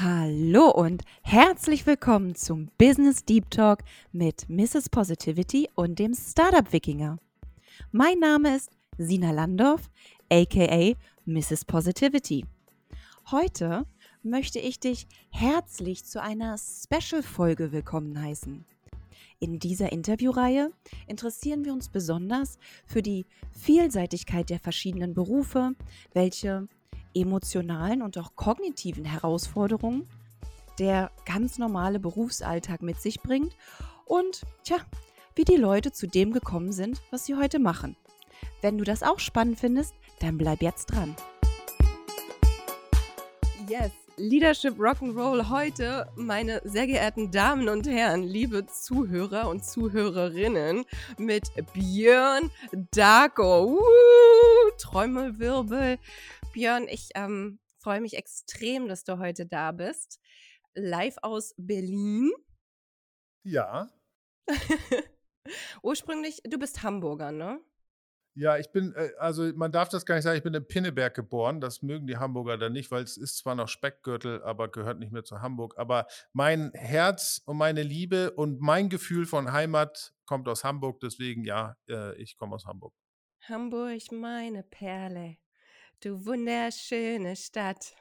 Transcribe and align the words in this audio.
Hallo 0.00 0.70
und 0.70 1.02
herzlich 1.22 1.84
willkommen 1.84 2.36
zum 2.36 2.70
Business 2.78 3.24
Deep 3.24 3.50
Talk 3.50 3.80
mit 4.12 4.48
Mrs. 4.48 4.90
Positivity 4.90 5.68
und 5.74 5.98
dem 5.98 6.14
Startup 6.14 6.72
Wikinger. 6.72 7.18
Mein 7.90 8.20
Name 8.20 8.54
ist 8.54 8.70
Sina 8.96 9.32
Landorf, 9.32 9.90
aka 10.30 10.94
Mrs. 11.24 11.64
Positivity. 11.64 12.46
Heute 13.32 13.86
möchte 14.22 14.60
ich 14.60 14.78
dich 14.78 15.08
herzlich 15.30 16.04
zu 16.04 16.22
einer 16.22 16.54
Special-Folge 16.58 17.72
willkommen 17.72 18.22
heißen. 18.22 18.64
In 19.40 19.58
dieser 19.58 19.90
Interviewreihe 19.90 20.70
interessieren 21.08 21.64
wir 21.64 21.72
uns 21.72 21.88
besonders 21.88 22.60
für 22.86 23.02
die 23.02 23.26
Vielseitigkeit 23.50 24.48
der 24.48 24.60
verschiedenen 24.60 25.14
Berufe, 25.14 25.72
welche 26.12 26.68
emotionalen 27.20 28.02
und 28.02 28.18
auch 28.18 28.36
kognitiven 28.36 29.04
Herausforderungen 29.04 30.08
der 30.78 31.10
ganz 31.26 31.58
normale 31.58 31.98
Berufsalltag 31.98 32.82
mit 32.82 33.00
sich 33.00 33.20
bringt 33.20 33.56
und 34.04 34.42
tja, 34.64 34.76
wie 35.34 35.44
die 35.44 35.56
Leute 35.56 35.92
zu 35.92 36.06
dem 36.06 36.32
gekommen 36.32 36.72
sind, 36.72 37.00
was 37.10 37.26
sie 37.26 37.34
heute 37.34 37.58
machen. 37.58 37.96
Wenn 38.62 38.78
du 38.78 38.84
das 38.84 39.02
auch 39.02 39.18
spannend 39.18 39.58
findest, 39.58 39.94
dann 40.20 40.38
bleib 40.38 40.62
jetzt 40.62 40.86
dran. 40.86 41.14
Yes, 43.68 43.92
Leadership 44.18 44.78
Rock'n'Roll 44.78 45.48
heute, 45.48 46.08
meine 46.16 46.60
sehr 46.64 46.86
geehrten 46.86 47.30
Damen 47.30 47.68
und 47.68 47.86
Herren, 47.86 48.24
liebe 48.24 48.66
Zuhörer 48.66 49.48
und 49.48 49.64
Zuhörerinnen, 49.64 50.84
mit 51.18 51.44
Björn 51.72 52.50
Darko. 52.90 53.74
Uh, 53.74 54.70
Trommelwirbel. 54.78 55.98
Björn, 56.58 56.88
ich 56.88 57.10
ähm, 57.14 57.60
freue 57.78 58.00
mich 58.00 58.16
extrem, 58.16 58.88
dass 58.88 59.04
du 59.04 59.20
heute 59.20 59.46
da 59.46 59.70
bist. 59.70 60.18
Live 60.74 61.14
aus 61.22 61.54
Berlin. 61.56 62.32
Ja. 63.44 63.88
Ursprünglich, 65.84 66.40
du 66.42 66.58
bist 66.58 66.82
Hamburger, 66.82 67.30
ne? 67.30 67.60
Ja, 68.34 68.58
ich 68.58 68.72
bin, 68.72 68.92
äh, 68.96 69.10
also 69.20 69.44
man 69.54 69.70
darf 69.70 69.88
das 69.88 70.04
gar 70.04 70.16
nicht 70.16 70.24
sagen, 70.24 70.36
ich 70.36 70.42
bin 70.42 70.52
in 70.52 70.66
Pinneberg 70.66 71.14
geboren. 71.14 71.60
Das 71.60 71.82
mögen 71.82 72.08
die 72.08 72.16
Hamburger 72.16 72.58
dann 72.58 72.72
nicht, 72.72 72.90
weil 72.90 73.04
es 73.04 73.16
ist 73.16 73.38
zwar 73.38 73.54
noch 73.54 73.68
Speckgürtel, 73.68 74.42
aber 74.42 74.66
gehört 74.66 74.98
nicht 74.98 75.12
mehr 75.12 75.22
zu 75.22 75.40
Hamburg. 75.40 75.78
Aber 75.78 76.08
mein 76.32 76.72
Herz 76.74 77.40
und 77.46 77.56
meine 77.56 77.84
Liebe 77.84 78.32
und 78.32 78.60
mein 78.60 78.88
Gefühl 78.88 79.26
von 79.26 79.52
Heimat 79.52 80.12
kommt 80.26 80.48
aus 80.48 80.64
Hamburg. 80.64 80.98
Deswegen 80.98 81.44
ja, 81.44 81.76
äh, 81.88 82.20
ich 82.20 82.36
komme 82.36 82.56
aus 82.56 82.66
Hamburg. 82.66 82.94
Hamburg, 83.48 84.10
meine 84.10 84.64
Perle. 84.64 85.36
Du 86.00 86.24
wunderschöne 86.26 87.34
Stadt. 87.34 87.92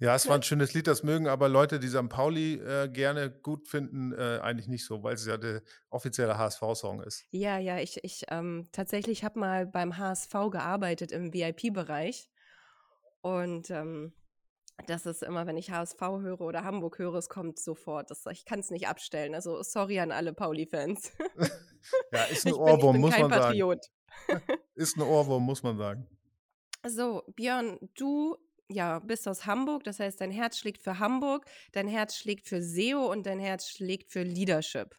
Ja, 0.00 0.16
es 0.16 0.28
war 0.28 0.34
ein 0.34 0.42
schönes 0.42 0.74
Lied, 0.74 0.88
das 0.88 1.04
mögen 1.04 1.28
aber 1.28 1.48
Leute, 1.48 1.78
die 1.78 1.86
St. 1.86 2.08
Pauli 2.08 2.54
äh, 2.54 2.88
gerne 2.88 3.30
gut 3.30 3.68
finden, 3.68 4.12
äh, 4.12 4.40
eigentlich 4.42 4.66
nicht 4.66 4.84
so, 4.84 5.04
weil 5.04 5.14
es 5.14 5.24
ja 5.24 5.36
der 5.36 5.62
offizielle 5.90 6.36
HSV-Song 6.38 7.00
ist. 7.02 7.24
Ja, 7.30 7.58
ja, 7.58 7.78
ich, 7.78 8.02
ich 8.02 8.24
ähm, 8.30 8.68
tatsächlich 8.72 9.22
habe 9.22 9.38
mal 9.38 9.66
beim 9.66 9.96
HSV 9.96 10.32
gearbeitet 10.50 11.12
im 11.12 11.32
VIP-Bereich. 11.32 12.28
Und 13.20 13.70
ähm, 13.70 14.12
das 14.88 15.06
ist 15.06 15.22
immer, 15.22 15.46
wenn 15.46 15.56
ich 15.56 15.70
HSV 15.70 16.00
höre 16.00 16.40
oder 16.40 16.64
Hamburg 16.64 16.98
höre, 16.98 17.14
es 17.14 17.28
kommt 17.28 17.60
sofort. 17.60 18.10
Das, 18.10 18.26
ich 18.26 18.44
kann 18.44 18.58
es 18.58 18.70
nicht 18.70 18.88
abstellen. 18.88 19.36
Also 19.36 19.62
sorry 19.62 20.00
an 20.00 20.10
alle 20.10 20.32
Pauli-Fans. 20.32 21.12
ja, 22.12 22.24
ist 22.24 22.44
ein 22.44 22.54
Ohrwurm, 22.54 22.98
muss 22.98 23.16
man 23.16 23.30
Patriot. 23.30 23.84
sagen. 24.26 24.42
ist 24.74 24.96
ein 24.96 25.02
Ohrwurm, 25.02 25.44
muss 25.44 25.62
man 25.62 25.76
sagen. 25.76 26.08
So, 26.86 27.24
Björn, 27.34 27.78
du 27.94 28.36
ja, 28.68 28.98
bist 28.98 29.26
aus 29.26 29.46
Hamburg, 29.46 29.84
das 29.84 29.98
heißt, 29.98 30.20
dein 30.20 30.30
Herz 30.30 30.58
schlägt 30.58 30.82
für 30.82 30.98
Hamburg, 30.98 31.46
dein 31.72 31.88
Herz 31.88 32.16
schlägt 32.16 32.46
für 32.46 32.62
SEO 32.62 33.10
und 33.10 33.26
dein 33.26 33.40
Herz 33.40 33.68
schlägt 33.68 34.12
für 34.12 34.22
Leadership. 34.22 34.96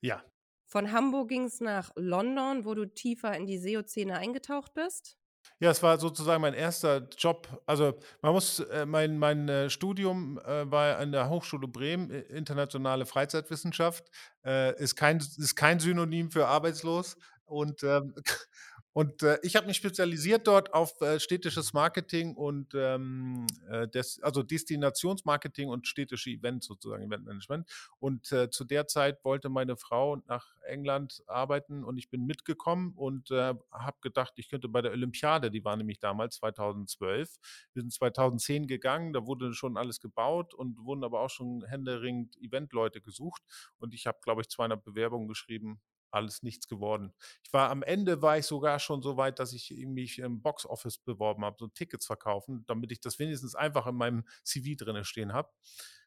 Ja. 0.00 0.24
Von 0.66 0.92
Hamburg 0.92 1.28
ging 1.28 1.44
es 1.44 1.60
nach 1.60 1.90
London, 1.96 2.64
wo 2.64 2.74
du 2.74 2.86
tiefer 2.86 3.36
in 3.36 3.46
die 3.46 3.58
SEO-Szene 3.58 4.16
eingetaucht 4.16 4.72
bist. 4.74 5.18
Ja, 5.58 5.70
es 5.70 5.82
war 5.82 5.98
sozusagen 5.98 6.40
mein 6.40 6.54
erster 6.54 7.08
Job. 7.18 7.62
Also 7.66 7.98
man 8.20 8.32
muss, 8.32 8.60
äh, 8.60 8.86
mein, 8.86 9.18
mein 9.18 9.48
äh, 9.48 9.70
Studium 9.70 10.38
äh, 10.38 10.70
war 10.70 10.98
an 10.98 11.12
der 11.12 11.28
Hochschule 11.28 11.68
Bremen, 11.68 12.10
internationale 12.10 13.06
Freizeitwissenschaft, 13.06 14.10
äh, 14.44 14.76
ist, 14.80 14.96
kein, 14.96 15.18
ist 15.18 15.54
kein 15.54 15.78
Synonym 15.78 16.30
für 16.30 16.46
arbeitslos. 16.46 17.16
Und 17.44 17.82
ähm, 17.82 18.14
Und 18.92 19.22
äh, 19.22 19.38
ich 19.42 19.56
habe 19.56 19.66
mich 19.66 19.76
spezialisiert 19.76 20.46
dort 20.46 20.74
auf 20.74 21.00
äh, 21.00 21.18
städtisches 21.18 21.72
Marketing 21.72 22.34
und 22.34 22.74
ähm, 22.74 23.46
äh, 23.70 23.88
des, 23.88 24.22
also 24.22 24.42
Destinationsmarketing 24.42 25.68
und 25.68 25.86
städtische 25.86 26.30
Events 26.30 26.66
sozusagen, 26.66 27.04
Eventmanagement. 27.04 27.66
Und 28.00 28.30
äh, 28.32 28.50
zu 28.50 28.64
der 28.64 28.86
Zeit 28.86 29.24
wollte 29.24 29.48
meine 29.48 29.76
Frau 29.76 30.16
nach 30.26 30.54
England 30.66 31.22
arbeiten 31.26 31.84
und 31.84 31.96
ich 31.96 32.10
bin 32.10 32.26
mitgekommen 32.26 32.92
und 32.94 33.30
äh, 33.30 33.54
habe 33.70 33.96
gedacht, 34.02 34.34
ich 34.36 34.48
könnte 34.48 34.68
bei 34.68 34.82
der 34.82 34.92
Olympiade, 34.92 35.50
die 35.50 35.64
war 35.64 35.76
nämlich 35.76 35.98
damals 35.98 36.36
2012, 36.36 37.38
wir 37.72 37.82
sind 37.82 37.92
2010 37.92 38.66
gegangen, 38.66 39.12
da 39.12 39.26
wurde 39.26 39.54
schon 39.54 39.76
alles 39.76 40.00
gebaut 40.00 40.54
und 40.54 40.78
wurden 40.84 41.04
aber 41.04 41.20
auch 41.20 41.30
schon 41.30 41.64
händeringend 41.64 42.36
Eventleute 42.36 43.00
gesucht 43.00 43.42
und 43.78 43.94
ich 43.94 44.06
habe, 44.06 44.18
glaube 44.22 44.42
ich, 44.42 44.48
200 44.48 44.84
Bewerbungen 44.84 45.28
geschrieben 45.28 45.80
alles 46.12 46.42
nichts 46.42 46.68
geworden. 46.68 47.12
Ich 47.44 47.52
war 47.52 47.70
am 47.70 47.82
Ende 47.82 48.22
war 48.22 48.38
ich 48.38 48.46
sogar 48.46 48.78
schon 48.78 49.02
so 49.02 49.16
weit, 49.16 49.38
dass 49.38 49.52
ich 49.52 49.70
mich 49.86 50.18
im 50.18 50.42
Boxoffice 50.42 50.98
beworben 50.98 51.44
habe, 51.44 51.56
so 51.58 51.68
Tickets 51.68 52.06
verkaufen, 52.06 52.64
damit 52.66 52.92
ich 52.92 53.00
das 53.00 53.18
wenigstens 53.18 53.54
einfach 53.54 53.86
in 53.86 53.96
meinem 53.96 54.24
CV 54.44 54.76
drinne 54.76 55.04
stehen 55.04 55.32
habe. 55.32 55.50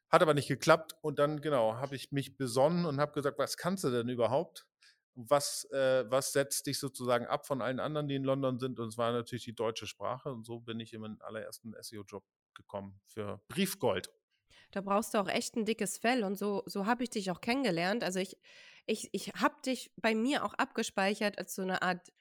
Hat 0.10 0.22
aber 0.22 0.34
nicht 0.34 0.48
geklappt 0.48 0.96
und 1.02 1.20
dann 1.20 1.42
genau 1.42 1.76
habe 1.76 1.96
ich 1.96 2.12
mich 2.12 2.38
besonnen 2.38 2.86
und 2.86 3.00
habe 3.00 3.12
gesagt, 3.12 3.40
was 3.40 3.58
kannst 3.58 3.84
du 3.84 3.90
denn 3.90 4.08
überhaupt? 4.08 4.66
Was, 5.16 5.66
äh, 5.72 6.06
was 6.10 6.34
setzt 6.34 6.68
dich 6.68 6.78
sozusagen 6.78 7.26
ab 7.26 7.48
von 7.48 7.62
allen 7.62 7.80
anderen, 7.80 8.08
die 8.08 8.16
in 8.16 8.24
London 8.24 8.60
sind? 8.60 8.80
Und 8.80 8.90
es 8.90 8.98
war 8.98 9.12
natürlich 9.14 9.46
die 9.46 9.56
deutsche 9.56 9.88
Sprache 9.88 10.32
und 10.32 10.46
so 10.46 10.60
bin 10.60 10.80
ich 10.80 10.94
in 10.94 11.02
meinen 11.02 11.22
allerersten 11.22 11.74
SEO-Job 11.82 12.24
gekommen 12.54 13.00
für 13.08 13.42
Briefgold. 13.48 14.12
Da 14.72 14.82
brauchst 14.82 15.14
du 15.14 15.20
auch 15.20 15.28
echt 15.28 15.56
ein 15.56 15.66
dickes 15.66 15.98
Fell 15.98 16.24
und 16.24 16.36
so, 16.36 16.64
so 16.66 16.86
habe 16.86 17.04
ich 17.04 17.10
dich 17.10 17.32
auch 17.32 17.42
kennengelernt. 17.42 18.04
Also 18.04 18.20
ich, 18.20 18.38
ich, 18.86 19.10
ich 19.14 19.30
habe 19.34 19.56
dich 19.66 19.92
bei 19.98 20.16
mir 20.16 20.44
auch 20.44 20.54
abgespeichert 20.54 21.38
als 21.38 21.56
so 21.56 21.62
eine 21.62 21.82
Art 21.82 22.12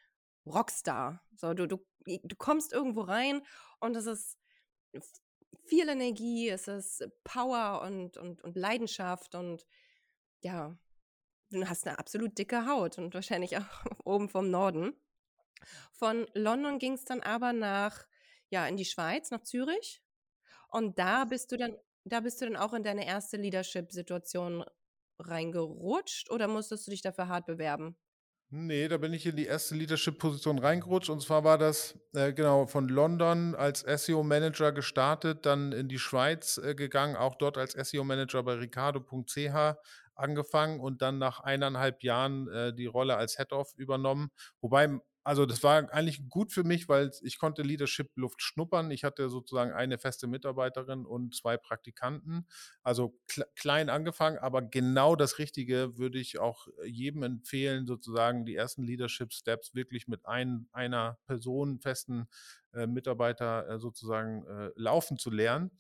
Rockstar. 0.47 1.21
So, 1.37 1.54
du, 1.54 1.66
du, 1.66 1.84
du 2.04 2.37
kommst 2.37 2.72
irgendwo 2.72 3.03
rein 3.03 3.43
und 3.81 3.97
es 3.97 4.06
ist 4.06 4.38
viel 5.66 5.88
Energie, 5.88 6.49
es 6.49 6.69
ist 6.69 7.09
Power 7.25 7.83
und, 7.83 8.16
und, 8.16 8.43
und 8.43 8.56
Leidenschaft 8.56 9.34
und 9.34 9.66
ja, 10.41 10.77
du 11.50 11.69
hast 11.69 11.87
eine 11.87 11.99
absolut 11.99 12.37
dicke 12.38 12.66
Haut 12.66 12.99
und 12.99 13.15
wahrscheinlich 13.15 13.56
auch 13.59 13.65
oben 14.04 14.28
vom 14.28 14.50
Norden. 14.50 14.94
Von 15.93 16.27
London 16.34 16.78
ging 16.78 16.93
es 16.94 17.04
dann 17.04 17.21
aber 17.21 17.53
nach, 17.53 18.06
ja, 18.50 18.66
in 18.66 18.77
die 18.77 18.84
Schweiz, 18.84 19.31
nach 19.31 19.43
Zürich. 19.43 20.03
Und 20.69 20.99
da 20.99 21.25
bist 21.25 21.53
du 21.53 21.56
dann, 21.56 21.77
da 22.04 22.20
bist 22.20 22.41
du 22.41 22.47
dann 22.47 22.56
auch 22.56 22.72
in 22.75 22.82
deine 22.82 23.06
erste 23.06 23.37
Leadership-Situation 23.37 24.65
reingerutscht 25.19 26.31
oder 26.31 26.48
musstest 26.48 26.87
du 26.87 26.91
dich 26.91 27.03
dafür 27.03 27.28
hart 27.28 27.47
bewerben? 27.47 27.97
Nee, 28.50 28.87
da 28.88 28.98
bin 28.98 29.12
ich 29.12 29.26
in 29.26 29.34
die 29.37 29.47
erste 29.47 29.75
Leadership-Position 29.75 30.59
reingerutscht. 30.60 31.10
Und 31.10 31.20
zwar 31.22 31.42
war 31.42 31.59
das 31.59 31.98
äh, 32.12 32.32
genau 32.32 32.66
von 32.66 32.88
London 32.88 33.54
als 33.56 33.81
SEO-Manager 33.81 34.70
gestartet, 34.72 35.44
dann 35.44 35.72
in 35.72 35.88
die 35.88 35.98
Schweiz 35.98 36.59
äh, 36.59 36.75
gegangen, 36.76 37.16
auch 37.16 37.34
dort 37.34 37.59
als 37.59 37.72
SEO-Manager 37.72 38.42
bei 38.44 38.54
ricardo.ch 38.54 39.75
angefangen 40.15 40.78
und 40.78 41.03
dann 41.03 41.18
nach 41.18 41.41
eineinhalb 41.41 42.04
Jahren 42.04 42.48
äh, 42.48 42.72
die 42.72 42.86
Rolle 42.86 43.16
als 43.16 43.36
Head-Off 43.36 43.74
übernommen. 43.77 44.30
Wobei 44.60 45.01
also 45.24 45.47
das 45.47 45.62
war 45.62 45.91
eigentlich 45.92 46.28
gut 46.28 46.53
für 46.53 46.65
mich, 46.65 46.88
weil 46.88 47.10
ich 47.22 47.38
konnte 47.38 47.62
Leadership-Luft 47.62 48.42
schnuppern. 48.42 48.91
Ich 48.91 49.04
hatte 49.04 49.28
sozusagen 49.30 49.72
eine 49.72 49.98
feste 49.98 50.26
Mitarbeiterin 50.26 51.06
und 51.06 51.34
zwei 51.34 51.56
Praktikanten. 51.56 52.47
Also 52.82 53.18
klein 53.56 53.88
angefangen, 53.88 54.38
aber 54.38 54.62
genau 54.62 55.16
das 55.16 55.38
Richtige 55.38 55.97
würde 55.97 56.18
ich 56.18 56.38
auch 56.38 56.68
jedem 56.84 57.22
empfehlen, 57.22 57.86
sozusagen 57.86 58.44
die 58.44 58.54
ersten 58.54 58.82
Leadership-Steps 58.82 59.74
wirklich 59.74 60.09
mit 60.09 60.26
ein, 60.26 60.68
einer 60.72 61.18
Person, 61.27 61.80
festen 61.80 62.28
äh, 62.74 62.86
Mitarbeiter 62.86 63.68
äh, 63.68 63.78
sozusagen 63.78 64.44
äh, 64.47 64.70
laufen 64.77 65.18
zu 65.18 65.30
lernen. 65.30 65.70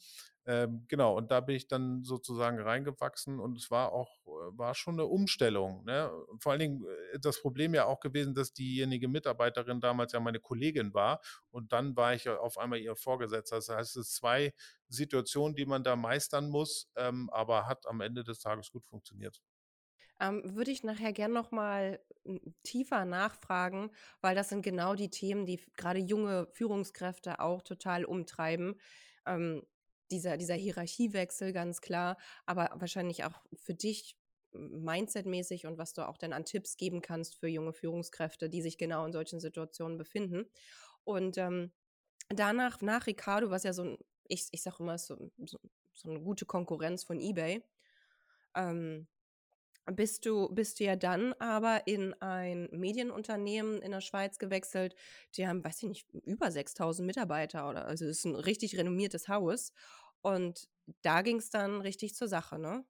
Ähm, 0.46 0.84
genau, 0.88 1.16
und 1.16 1.30
da 1.30 1.40
bin 1.40 1.56
ich 1.56 1.68
dann 1.68 2.04
sozusagen 2.04 2.60
reingewachsen 2.60 3.40
und 3.40 3.56
es 3.56 3.70
war 3.70 3.92
auch, 3.92 4.18
äh, 4.26 4.58
war 4.58 4.74
schon 4.74 4.94
eine 4.94 5.06
Umstellung. 5.06 5.84
Ne? 5.84 6.10
Vor 6.38 6.52
allen 6.52 6.58
Dingen 6.60 6.84
äh, 7.14 7.18
das 7.18 7.40
Problem 7.40 7.72
ja 7.74 7.86
auch 7.86 8.00
gewesen, 8.00 8.34
dass 8.34 8.52
diejenige 8.52 9.08
Mitarbeiterin 9.08 9.80
damals 9.80 10.12
ja 10.12 10.20
meine 10.20 10.40
Kollegin 10.40 10.92
war 10.92 11.20
und 11.50 11.72
dann 11.72 11.96
war 11.96 12.14
ich 12.14 12.28
auf 12.28 12.58
einmal 12.58 12.78
ihr 12.80 12.94
Vorgesetzter. 12.94 13.56
Das 13.56 13.70
heißt, 13.70 13.96
es 13.96 14.06
sind 14.06 14.06
zwei 14.06 14.52
Situationen, 14.88 15.54
die 15.56 15.64
man 15.66 15.82
da 15.82 15.96
meistern 15.96 16.50
muss, 16.50 16.90
ähm, 16.96 17.30
aber 17.30 17.66
hat 17.66 17.86
am 17.86 18.00
Ende 18.02 18.22
des 18.22 18.38
Tages 18.40 18.70
gut 18.70 18.84
funktioniert. 18.86 19.40
Ähm, 20.20 20.42
würde 20.54 20.70
ich 20.70 20.84
nachher 20.84 21.12
gern 21.12 21.32
noch 21.32 21.50
mal 21.50 22.00
tiefer 22.62 23.04
nachfragen, 23.04 23.90
weil 24.20 24.34
das 24.34 24.48
sind 24.48 24.62
genau 24.62 24.94
die 24.94 25.10
Themen, 25.10 25.44
die 25.46 25.60
gerade 25.76 25.98
junge 25.98 26.46
Führungskräfte 26.52 27.40
auch 27.40 27.62
total 27.62 28.04
umtreiben. 28.04 28.76
Ähm, 29.26 29.62
dieser, 30.10 30.36
dieser 30.36 30.54
Hierarchiewechsel 30.54 31.52
ganz 31.52 31.80
klar, 31.80 32.16
aber 32.46 32.70
wahrscheinlich 32.74 33.24
auch 33.24 33.42
für 33.56 33.74
dich 33.74 34.16
mindsetmäßig 34.52 35.66
und 35.66 35.78
was 35.78 35.92
du 35.92 36.06
auch 36.06 36.16
dann 36.16 36.32
an 36.32 36.44
Tipps 36.44 36.76
geben 36.76 37.02
kannst 37.02 37.36
für 37.36 37.48
junge 37.48 37.72
Führungskräfte, 37.72 38.48
die 38.48 38.62
sich 38.62 38.78
genau 38.78 39.04
in 39.04 39.12
solchen 39.12 39.40
Situationen 39.40 39.98
befinden. 39.98 40.46
Und 41.04 41.38
ähm, 41.38 41.72
danach, 42.28 42.80
nach 42.80 43.06
Ricardo, 43.06 43.50
was 43.50 43.64
ja 43.64 43.72
so 43.72 43.82
ein, 43.82 43.98
ich, 44.28 44.48
ich 44.52 44.62
sage 44.62 44.76
immer, 44.80 44.96
so, 44.98 45.30
so, 45.44 45.58
so, 45.92 46.10
eine 46.10 46.20
gute 46.20 46.46
Konkurrenz 46.46 47.04
von 47.04 47.20
eBay, 47.20 47.62
ähm, 48.54 49.06
bist 49.92 50.26
du, 50.26 50.48
bist 50.48 50.80
du 50.80 50.84
ja 50.84 50.96
dann 50.96 51.34
aber 51.34 51.86
in 51.86 52.14
ein 52.20 52.68
Medienunternehmen 52.72 53.82
in 53.82 53.90
der 53.92 54.00
Schweiz 54.00 54.38
gewechselt. 54.38 54.94
Die 55.36 55.46
haben, 55.46 55.64
weiß 55.64 55.82
ich 55.82 55.88
nicht, 55.88 56.06
über 56.24 56.50
6000 56.50 57.06
Mitarbeiter 57.06 57.68
oder, 57.68 57.86
also 57.86 58.04
es 58.06 58.18
ist 58.18 58.24
ein 58.24 58.34
richtig 58.34 58.76
renommiertes 58.78 59.28
Haus. 59.28 59.72
Und 60.22 60.68
da 61.02 61.22
ging 61.22 61.38
es 61.38 61.50
dann 61.50 61.80
richtig 61.80 62.14
zur 62.14 62.28
Sache, 62.28 62.58
ne? 62.58 62.84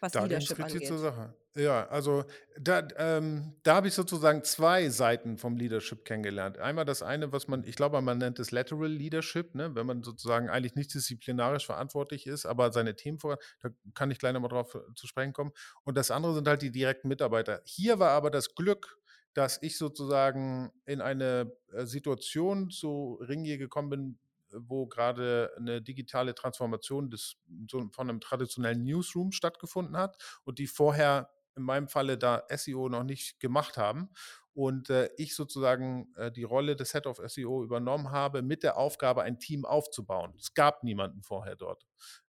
Was 0.00 0.12
Da 0.12 0.24
Leadership 0.24 0.58
richtig 0.58 0.86
zur 0.86 0.98
Sache. 0.98 1.34
Ja, 1.56 1.86
also 1.86 2.24
da, 2.58 2.86
ähm, 2.96 3.54
da 3.62 3.76
habe 3.76 3.86
ich 3.86 3.94
sozusagen 3.94 4.42
zwei 4.42 4.88
Seiten 4.88 5.38
vom 5.38 5.56
Leadership 5.56 6.04
kennengelernt. 6.04 6.58
Einmal 6.58 6.84
das 6.84 7.02
eine, 7.02 7.30
was 7.30 7.46
man, 7.46 7.62
ich 7.62 7.76
glaube, 7.76 8.00
man 8.02 8.18
nennt 8.18 8.40
es 8.40 8.50
Lateral 8.50 8.90
Leadership, 8.90 9.54
ne? 9.54 9.72
wenn 9.76 9.86
man 9.86 10.02
sozusagen 10.02 10.48
eigentlich 10.48 10.74
nicht 10.74 10.92
disziplinarisch 10.92 11.64
verantwortlich 11.64 12.26
ist, 12.26 12.44
aber 12.44 12.72
seine 12.72 12.96
Themen 12.96 13.20
vor, 13.20 13.38
da 13.62 13.68
kann 13.94 14.10
ich 14.10 14.18
gleich 14.18 14.32
nochmal 14.32 14.50
drauf 14.50 14.74
äh, 14.74 14.94
zu 14.96 15.06
sprechen 15.06 15.32
kommen. 15.32 15.52
Und 15.84 15.96
das 15.96 16.10
andere 16.10 16.34
sind 16.34 16.48
halt 16.48 16.62
die 16.62 16.72
direkten 16.72 17.06
Mitarbeiter. 17.06 17.62
Hier 17.64 18.00
war 18.00 18.10
aber 18.10 18.30
das 18.30 18.56
Glück, 18.56 18.98
dass 19.32 19.62
ich 19.62 19.78
sozusagen 19.78 20.72
in 20.86 21.00
eine 21.00 21.52
äh, 21.72 21.86
Situation 21.86 22.70
zu 22.70 23.20
Ringier 23.20 23.58
gekommen 23.58 23.90
bin, 23.90 24.18
wo 24.56 24.86
gerade 24.86 25.52
eine 25.56 25.82
digitale 25.82 26.34
Transformation 26.34 27.10
des, 27.10 27.36
von 27.68 27.90
einem 27.98 28.20
traditionellen 28.20 28.84
Newsroom 28.84 29.32
stattgefunden 29.32 29.96
hat 29.96 30.16
und 30.44 30.58
die 30.58 30.66
vorher 30.66 31.30
in 31.56 31.62
meinem 31.62 31.88
Falle 31.88 32.18
da 32.18 32.44
SEO 32.50 32.88
noch 32.88 33.04
nicht 33.04 33.38
gemacht 33.40 33.76
haben 33.76 34.10
und 34.54 34.88
äh, 34.88 35.10
ich 35.16 35.34
sozusagen 35.34 36.12
äh, 36.16 36.30
die 36.30 36.44
Rolle 36.44 36.76
des 36.76 36.92
Head 36.92 37.06
of 37.06 37.20
SEO 37.26 37.64
übernommen 37.64 38.10
habe, 38.10 38.42
mit 38.42 38.62
der 38.62 38.76
Aufgabe, 38.76 39.22
ein 39.22 39.38
Team 39.38 39.64
aufzubauen. 39.64 40.32
Es 40.38 40.54
gab 40.54 40.84
niemanden 40.84 41.22
vorher 41.22 41.56
dort. 41.56 41.86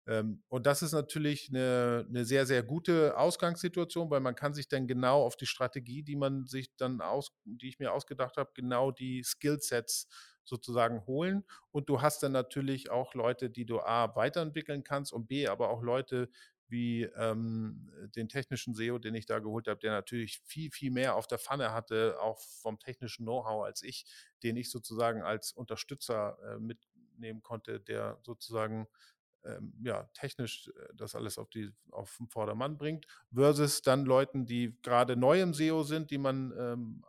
Ähm, 0.07 0.44
und 0.48 0.66
das 0.66 0.81
ist 0.81 0.92
natürlich 0.92 1.50
eine, 1.50 2.06
eine, 2.07 2.25
sehr, 2.25 2.46
sehr 2.46 2.63
gute 2.63 3.18
Ausgangssituation, 3.18 4.10
weil 4.10 4.19
man 4.19 4.36
kann 4.36 4.54
sich 4.54 4.68
dann 4.68 4.88
genau 4.88 5.24
auf 5.24 5.36
die 5.36 5.48
Strategie, 5.48 6.04
die 6.04 6.16
man 6.16 6.46
sich 6.46 6.75
dann 6.78 7.02
aus, 7.02 7.31
die 7.46 7.69
ich 7.69 7.80
mir 7.80 7.92
ausgedacht 7.92 8.38
habe, 8.38 8.52
genau 8.54 8.92
die 8.92 9.24
Skillsets 9.24 10.07
sozusagen 10.44 11.06
holen. 11.07 11.44
Und 11.72 11.90
du 11.90 12.02
hast 12.02 12.22
dann 12.22 12.31
natürlich 12.31 12.92
auch 12.92 13.16
Leute, 13.16 13.50
die 13.50 13.66
du 13.66 13.80
A 13.80 14.16
weiterentwickeln 14.16 14.84
kannst 14.84 15.12
und 15.12 15.28
B, 15.28 15.48
aber 15.48 15.69
auch 15.69 15.81
Leute 15.81 16.30
wie 16.68 17.04
ähm, 17.04 17.92
den 18.16 18.28
technischen 18.28 18.74
SEO, 18.74 18.98
den 18.98 19.16
ich 19.16 19.25
da 19.25 19.40
geholt 19.40 19.68
habe, 19.68 19.80
der 19.80 19.92
natürlich 19.92 20.40
viel, 20.40 20.72
viel 20.72 20.92
mehr 20.92 21.16
auf 21.16 21.28
der 21.28 21.38
Pfanne 21.38 21.74
hatte, 21.74 22.18
auch 22.19 22.40
vom 22.40 22.80
technischen 22.80 23.25
Know-how 23.25 23.66
als 23.66 23.84
ich, 23.84 24.06
den 24.44 24.58
ich 24.58 24.72
sozusagen 24.72 25.22
als 25.22 25.51
Unterstützer 25.51 26.38
äh, 26.44 26.60
mitnehmen 26.60 27.44
konnte, 27.44 27.80
der 27.80 28.19
sozusagen 28.24 28.88
ähm, 29.46 29.74
ja, 29.84 30.04
technisch 30.14 30.70
äh, 30.70 30.94
das 30.96 31.16
alles 31.16 31.38
auf, 31.38 31.50
die, 31.50 31.72
auf 31.92 32.18
den 32.18 32.28
Vordermann 32.28 32.78
bringt, 32.78 33.06
versus 33.34 33.82
dann 33.82 34.06
Leuten, 34.06 34.46
die 34.46 34.78
gerade 34.82 35.16
neu 35.16 35.42
im 35.42 35.54
SEO 35.54 35.84
sind, 35.84 36.12
die 36.12 36.18
man 36.18 36.54
ähm, 36.58 37.04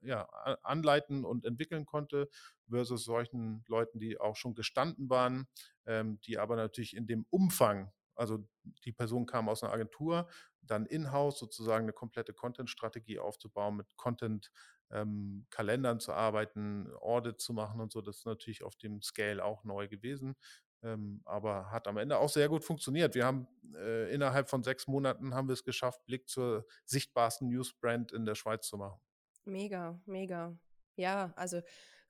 ja, 0.00 0.28
anleiten 0.62 1.24
und 1.24 1.44
entwickeln 1.44 1.86
konnte, 1.86 2.28
versus 2.68 3.04
solchen 3.04 3.64
Leuten, 3.66 3.98
die 3.98 4.20
auch 4.20 4.36
schon 4.36 4.54
gestanden 4.54 5.10
waren, 5.10 5.48
ähm, 5.86 6.20
die 6.20 6.38
aber 6.38 6.56
natürlich 6.56 6.94
in 6.94 7.06
dem 7.06 7.26
Umfang, 7.30 7.92
also 8.14 8.46
die 8.84 8.92
Person 8.92 9.26
kam 9.26 9.48
aus 9.48 9.62
einer 9.62 9.72
Agentur, 9.72 10.28
dann 10.62 10.86
in-house 10.86 11.38
sozusagen 11.38 11.84
eine 11.84 11.92
komplette 11.92 12.34
Content-Strategie 12.34 13.18
aufzubauen, 13.18 13.76
mit 13.76 13.96
Content-Kalendern 13.96 15.96
ähm, 15.96 16.00
zu 16.00 16.12
arbeiten, 16.12 16.92
Audit 17.00 17.40
zu 17.40 17.52
machen 17.52 17.80
und 17.80 17.92
so. 17.92 18.02
Das 18.02 18.18
ist 18.18 18.26
natürlich 18.26 18.64
auf 18.64 18.76
dem 18.76 19.02
Scale 19.02 19.44
auch 19.44 19.64
neu 19.64 19.88
gewesen. 19.88 20.36
Ähm, 20.82 21.22
aber 21.24 21.70
hat 21.70 21.88
am 21.88 21.96
Ende 21.96 22.18
auch 22.18 22.28
sehr 22.28 22.48
gut 22.48 22.64
funktioniert. 22.64 23.14
Wir 23.14 23.24
haben 23.24 23.48
äh, 23.74 24.12
innerhalb 24.14 24.48
von 24.48 24.62
sechs 24.62 24.86
Monaten 24.86 25.34
haben 25.34 25.48
wir 25.48 25.54
es 25.54 25.64
geschafft, 25.64 26.04
Blick 26.06 26.28
zur 26.28 26.66
sichtbarsten 26.84 27.48
Newsbrand 27.48 28.12
in 28.12 28.24
der 28.24 28.36
Schweiz 28.36 28.68
zu 28.68 28.76
machen. 28.76 29.00
Mega, 29.44 30.00
mega. 30.06 30.56
Ja, 30.94 31.32
also 31.36 31.62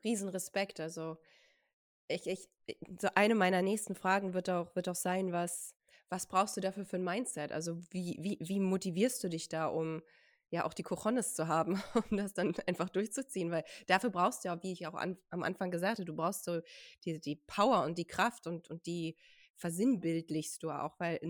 Riesenrespekt. 0.05 0.81
Also 0.81 1.17
ich, 2.09 2.27
ich, 2.27 2.49
so 3.01 3.09
eine 3.15 3.35
meiner 3.35 3.63
nächsten 3.63 3.95
Fragen 3.95 4.35
wird 4.35 4.51
auch, 4.51 4.75
wird 4.77 4.89
auch 4.89 4.95
sein, 4.95 5.33
was, 5.33 5.75
was 6.09 6.27
brauchst 6.27 6.57
du 6.57 6.61
dafür 6.61 6.85
für 6.85 6.97
ein 6.97 7.05
Mindset? 7.05 7.53
Also 7.53 7.81
wie, 7.91 8.19
wie, 8.21 8.39
wie 8.41 8.61
motivierst 8.61 9.23
du 9.25 9.29
dich 9.29 9.49
da, 9.49 9.67
um 9.67 10.03
ja 10.51 10.65
auch 10.65 10.75
die 10.75 10.83
Cojones 10.83 11.35
zu 11.35 11.49
haben, 11.49 11.83
um 12.11 12.17
das 12.17 12.35
dann 12.35 12.55
einfach 12.67 12.89
durchzuziehen? 12.89 13.51
Weil 13.51 13.65
dafür 13.87 14.11
brauchst 14.11 14.45
du 14.45 14.49
ja, 14.49 14.63
wie 14.63 14.73
ich 14.73 14.87
auch 14.87 14.95
an, 14.95 15.19
am 15.31 15.43
Anfang 15.43 15.71
gesagt 15.71 15.99
habe, 15.99 16.07
du 16.07 16.15
brauchst 16.15 16.45
so 16.45 16.61
die, 17.05 17.21
die 17.21 17.37
Power 17.37 17.85
und 17.85 17.99
die 17.99 18.07
Kraft 18.07 18.47
und, 18.47 18.69
und 18.69 18.87
die 18.87 19.17
versinnbildlichst 19.57 20.63
du 20.63 20.71
auch, 20.71 20.99
weil 21.01 21.21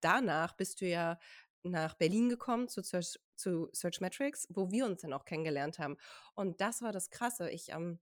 danach 0.00 0.56
bist 0.56 0.80
du 0.80 0.86
ja 0.86 1.18
nach 1.62 1.94
Berlin 1.94 2.28
gekommen 2.28 2.68
zu 2.68 2.82
Search, 2.82 3.18
zu 3.36 3.68
Search 3.72 4.00
Metrics, 4.00 4.46
wo 4.50 4.70
wir 4.70 4.86
uns 4.86 5.02
dann 5.02 5.12
auch 5.12 5.24
kennengelernt 5.24 5.78
haben. 5.78 5.96
Und 6.34 6.60
das 6.60 6.82
war 6.82 6.92
das 6.92 7.10
Krasse. 7.10 7.50
Ich, 7.50 7.70
ähm, 7.70 7.98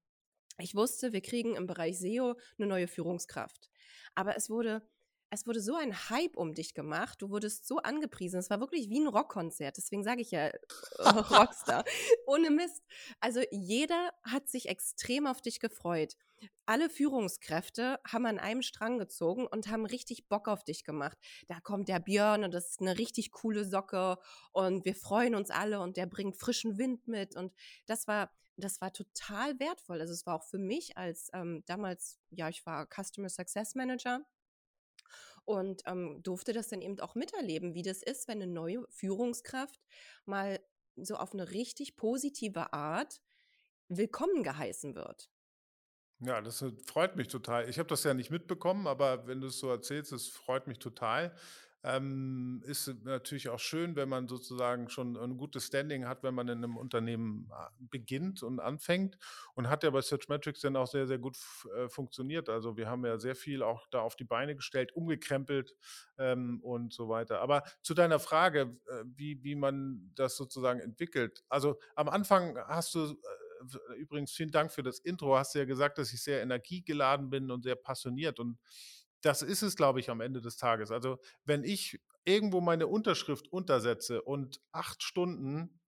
ich 0.58 0.74
wusste, 0.74 1.12
wir 1.12 1.20
kriegen 1.20 1.56
im 1.56 1.66
Bereich 1.66 1.98
SEO 1.98 2.34
eine 2.58 2.66
neue 2.66 2.88
Führungskraft. 2.88 3.70
Aber 4.14 4.36
es 4.36 4.50
wurde 4.50 4.86
es 5.30 5.46
wurde 5.46 5.60
so 5.60 5.74
ein 5.74 6.08
Hype 6.10 6.36
um 6.36 6.54
dich 6.54 6.74
gemacht, 6.74 7.20
du 7.20 7.30
wurdest 7.30 7.66
so 7.66 7.78
angepriesen, 7.78 8.38
es 8.38 8.50
war 8.50 8.60
wirklich 8.60 8.88
wie 8.88 9.00
ein 9.00 9.08
Rockkonzert, 9.08 9.76
deswegen 9.76 10.04
sage 10.04 10.20
ich 10.20 10.30
ja 10.30 10.46
äh, 10.48 10.58
Rockstar, 10.98 11.84
ohne 12.26 12.50
Mist. 12.50 12.82
Also 13.20 13.40
jeder 13.50 14.12
hat 14.22 14.48
sich 14.48 14.68
extrem 14.68 15.26
auf 15.26 15.40
dich 15.40 15.60
gefreut. 15.60 16.16
Alle 16.66 16.90
Führungskräfte 16.90 17.98
haben 18.06 18.26
an 18.26 18.38
einem 18.38 18.62
Strang 18.62 18.98
gezogen 18.98 19.46
und 19.46 19.68
haben 19.68 19.86
richtig 19.86 20.28
Bock 20.28 20.48
auf 20.48 20.64
dich 20.64 20.84
gemacht. 20.84 21.16
Da 21.48 21.60
kommt 21.60 21.88
der 21.88 21.98
Björn 21.98 22.44
und 22.44 22.52
das 22.52 22.70
ist 22.70 22.80
eine 22.80 22.98
richtig 22.98 23.30
coole 23.32 23.64
Socke 23.64 24.18
und 24.52 24.84
wir 24.84 24.94
freuen 24.94 25.34
uns 25.34 25.50
alle 25.50 25.80
und 25.80 25.96
der 25.96 26.06
bringt 26.06 26.36
frischen 26.36 26.78
Wind 26.78 27.08
mit 27.08 27.36
und 27.36 27.52
das 27.86 28.06
war 28.06 28.30
das 28.58 28.80
war 28.80 28.90
total 28.90 29.58
wertvoll. 29.60 30.00
Also 30.00 30.14
es 30.14 30.24
war 30.24 30.34
auch 30.36 30.44
für 30.44 30.58
mich 30.58 30.96
als 30.96 31.28
ähm, 31.34 31.62
damals, 31.66 32.18
ja, 32.30 32.48
ich 32.48 32.64
war 32.64 32.86
Customer 32.86 33.28
Success 33.28 33.74
Manager 33.74 34.24
und 35.46 35.82
ähm, 35.86 36.22
durfte 36.22 36.52
das 36.52 36.68
dann 36.68 36.82
eben 36.82 37.00
auch 37.00 37.14
miterleben, 37.14 37.74
wie 37.74 37.82
das 37.82 38.02
ist, 38.02 38.28
wenn 38.28 38.42
eine 38.42 38.52
neue 38.52 38.86
Führungskraft 38.90 39.80
mal 40.26 40.60
so 40.96 41.16
auf 41.16 41.32
eine 41.32 41.50
richtig 41.50 41.96
positive 41.96 42.72
Art 42.72 43.22
willkommen 43.88 44.42
geheißen 44.42 44.94
wird. 44.94 45.30
Ja, 46.20 46.40
das 46.40 46.62
äh, 46.62 46.72
freut 46.86 47.16
mich 47.16 47.28
total. 47.28 47.68
Ich 47.68 47.78
habe 47.78 47.88
das 47.88 48.04
ja 48.04 48.14
nicht 48.14 48.30
mitbekommen, 48.30 48.86
aber 48.86 49.26
wenn 49.26 49.40
du 49.40 49.48
es 49.48 49.58
so 49.58 49.68
erzählst, 49.68 50.12
es 50.12 50.28
freut 50.28 50.66
mich 50.66 50.78
total. 50.78 51.34
Ähm, 51.86 52.62
ist 52.66 52.92
natürlich 53.04 53.48
auch 53.48 53.60
schön, 53.60 53.94
wenn 53.94 54.08
man 54.08 54.26
sozusagen 54.26 54.88
schon 54.90 55.16
ein 55.16 55.36
gutes 55.36 55.66
Standing 55.66 56.08
hat, 56.08 56.24
wenn 56.24 56.34
man 56.34 56.48
in 56.48 56.58
einem 56.58 56.76
Unternehmen 56.76 57.48
äh, 57.52 57.70
beginnt 57.78 58.42
und 58.42 58.58
anfängt. 58.58 59.16
Und 59.54 59.68
hat 59.70 59.84
ja 59.84 59.90
bei 59.90 60.00
Searchmetrics 60.00 60.62
dann 60.62 60.74
auch 60.74 60.88
sehr, 60.88 61.06
sehr 61.06 61.18
gut 61.18 61.38
äh, 61.76 61.88
funktioniert. 61.88 62.48
Also 62.48 62.76
wir 62.76 62.90
haben 62.90 63.06
ja 63.06 63.20
sehr 63.20 63.36
viel 63.36 63.62
auch 63.62 63.86
da 63.92 64.00
auf 64.00 64.16
die 64.16 64.24
Beine 64.24 64.56
gestellt, 64.56 64.96
umgekrempelt 64.96 65.76
ähm, 66.18 66.58
und 66.64 66.92
so 66.92 67.08
weiter. 67.08 67.40
Aber 67.40 67.62
zu 67.82 67.94
deiner 67.94 68.18
Frage, 68.18 68.76
äh, 68.88 69.04
wie, 69.14 69.44
wie 69.44 69.54
man 69.54 70.10
das 70.16 70.36
sozusagen 70.36 70.80
entwickelt. 70.80 71.44
Also 71.48 71.78
am 71.94 72.08
Anfang 72.08 72.58
hast 72.66 72.96
du 72.96 73.12
äh, 73.12 73.94
übrigens 73.94 74.32
vielen 74.32 74.50
Dank 74.50 74.72
für 74.72 74.82
das 74.82 74.98
Intro. 74.98 75.36
Hast 75.36 75.54
du 75.54 75.60
ja 75.60 75.66
gesagt, 75.66 75.98
dass 75.98 76.12
ich 76.12 76.20
sehr 76.20 76.42
energiegeladen 76.42 77.30
bin 77.30 77.52
und 77.52 77.62
sehr 77.62 77.76
passioniert. 77.76 78.40
Und 78.40 78.58
das 79.22 79.42
ist 79.42 79.62
es, 79.62 79.76
glaube 79.76 80.00
ich, 80.00 80.10
am 80.10 80.20
Ende 80.20 80.40
des 80.40 80.56
Tages. 80.56 80.90
Also, 80.90 81.18
wenn 81.44 81.64
ich 81.64 82.00
irgendwo 82.24 82.60
meine 82.60 82.86
Unterschrift 82.86 83.48
untersetze 83.52 84.22
und 84.22 84.60
acht 84.72 85.02
Stunden, 85.02 85.80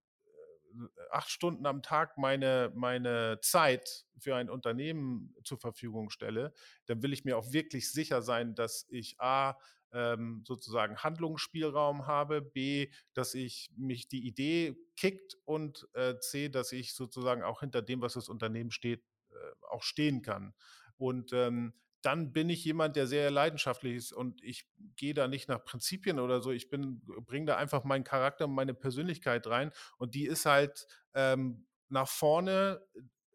äh, 0.67 0.87
acht 1.11 1.31
Stunden 1.31 1.67
am 1.67 1.83
Tag 1.83 2.17
meine, 2.17 2.73
meine 2.75 3.41
Zeit 3.43 4.07
für 4.19 4.37
ein 4.37 4.49
Unternehmen 4.51 5.35
zur 5.45 5.59
Verfügung 5.59 6.11
stelle, 6.11 6.53
dann 6.87 7.03
will 7.03 7.13
ich 7.13 7.25
mir 7.25 7.37
auch 7.37 7.53
wirklich 7.53 7.91
sicher 7.93 8.23
sein, 8.23 8.55
dass 8.55 8.87
ich 8.89 9.21
A, 9.21 9.59
ähm, 9.93 10.43
sozusagen 10.47 10.99
Handlungsspielraum 10.99 12.07
habe, 12.07 12.43
B, 12.43 12.91
dass 13.15 13.35
ich 13.35 13.71
mich 13.77 14.09
die 14.09 14.27
Idee 14.27 14.77
kickt 14.97 15.37
und 15.45 15.89
äh, 15.95 16.19
C, 16.19 16.49
dass 16.49 16.73
ich 16.73 16.95
sozusagen 16.95 17.43
auch 17.43 17.61
hinter 17.61 17.83
dem, 17.83 18.01
was 18.03 18.15
das 18.15 18.29
Unternehmen 18.29 18.71
steht, 18.71 19.03
äh, 19.31 19.35
auch 19.71 19.83
stehen 19.83 20.23
kann. 20.23 20.55
Und 20.97 21.33
ähm, 21.33 21.73
dann 22.03 22.33
bin 22.33 22.49
ich 22.51 22.65
jemand, 22.65 22.97
der 22.97 23.07
sehr 23.07 23.31
leidenschaftlich 23.31 23.97
ist 23.97 24.13
und 24.13 24.43
ich 24.43 24.69
gehe 24.97 25.15
da 25.15 25.29
nicht 25.29 25.49
nach 25.49 25.65
Prinzipien 25.65 26.21
oder 26.21 26.41
so. 26.41 26.53
Ich 26.53 26.69
bin, 26.69 27.01
bringe 27.27 27.47
da 27.47 27.57
einfach 27.57 27.85
meinen 27.85 28.05
Charakter 28.05 28.45
und 28.45 28.55
meine 28.55 28.75
Persönlichkeit 28.75 29.47
rein 29.47 29.73
und 29.97 30.15
die 30.15 30.27
ist 30.27 30.47
halt 30.47 30.87
ähm, 31.15 31.67
nach 31.89 32.09
vorne 32.09 32.81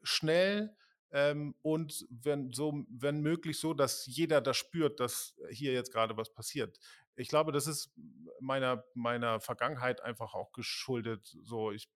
schnell, 0.03 0.75
ähm, 1.13 1.53
und 1.61 2.07
wenn, 2.09 2.51
so, 2.51 2.85
wenn 2.89 3.21
möglich 3.21 3.59
so, 3.59 3.75
dass 3.75 4.05
jeder 4.07 4.41
das 4.41 4.57
spürt, 4.57 4.99
dass 4.99 5.35
hier 5.51 5.71
jetzt 5.71 5.93
gerade 5.93 6.17
was 6.17 6.33
passiert. 6.33 6.79
Ich 7.15 7.27
glaube, 7.27 7.51
das 7.51 7.67
ist 7.67 7.93
meiner, 8.39 8.83
meiner 8.95 9.39
Vergangenheit 9.39 10.01
einfach 10.01 10.33
auch 10.33 10.51
geschuldet. 10.53 11.37
So, 11.43 11.71
ich 11.71 11.87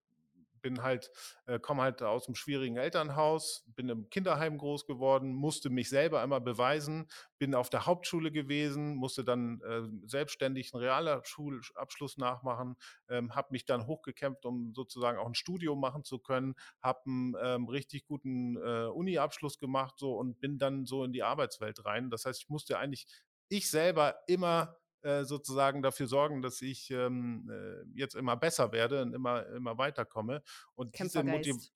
bin 0.67 0.83
halt, 0.83 1.09
äh, 1.45 1.59
komme 1.59 1.83
halt 1.83 2.03
aus 2.03 2.27
einem 2.27 2.35
schwierigen 2.35 2.75
Elternhaus, 2.75 3.63
bin 3.67 3.87
im 3.87 4.09
Kinderheim 4.09 4.57
groß 4.57 4.85
geworden, 4.85 5.33
musste 5.33 5.69
mich 5.69 5.87
selber 5.87 6.21
einmal 6.21 6.41
beweisen, 6.41 7.07
bin 7.37 7.55
auf 7.55 7.69
der 7.69 7.85
Hauptschule 7.85 8.33
gewesen, 8.33 8.95
musste 8.95 9.23
dann 9.23 9.61
äh, 9.61 9.83
selbstständig 10.05 10.73
einen 10.73 10.83
Realschulabschluss 10.83 12.17
nachmachen, 12.17 12.75
ähm, 13.07 13.33
habe 13.33 13.47
mich 13.51 13.63
dann 13.63 13.87
hochgekämpft, 13.87 14.45
um 14.45 14.73
sozusagen 14.73 15.17
auch 15.17 15.27
ein 15.27 15.35
Studium 15.35 15.79
machen 15.79 16.03
zu 16.03 16.19
können, 16.19 16.55
habe 16.81 16.99
einen 17.05 17.35
ähm, 17.41 17.69
richtig 17.69 18.03
guten 18.03 18.57
äh, 18.57 18.87
Uni-Abschluss 18.87 19.59
gemacht 19.59 19.95
so 19.97 20.17
und 20.17 20.41
bin 20.41 20.57
dann 20.57 20.85
so 20.85 21.05
in 21.05 21.13
die 21.13 21.23
Arbeitswelt 21.23 21.85
rein. 21.85 22.09
Das 22.09 22.25
heißt, 22.25 22.41
ich 22.41 22.49
musste 22.49 22.77
eigentlich 22.77 23.07
ich 23.47 23.69
selber 23.69 24.17
immer 24.27 24.75
äh, 25.01 25.25
sozusagen 25.25 25.81
dafür 25.81 26.07
sorgen, 26.07 26.41
dass 26.41 26.61
ich 26.61 26.89
ähm, 26.91 27.49
äh, 27.49 27.83
jetzt 27.93 28.15
immer 28.15 28.35
besser 28.35 28.71
werde 28.71 29.01
und 29.01 29.13
immer, 29.13 29.45
immer 29.47 29.77
weiterkomme. 29.77 30.41
Und 30.75 30.97
diese, 30.99 31.23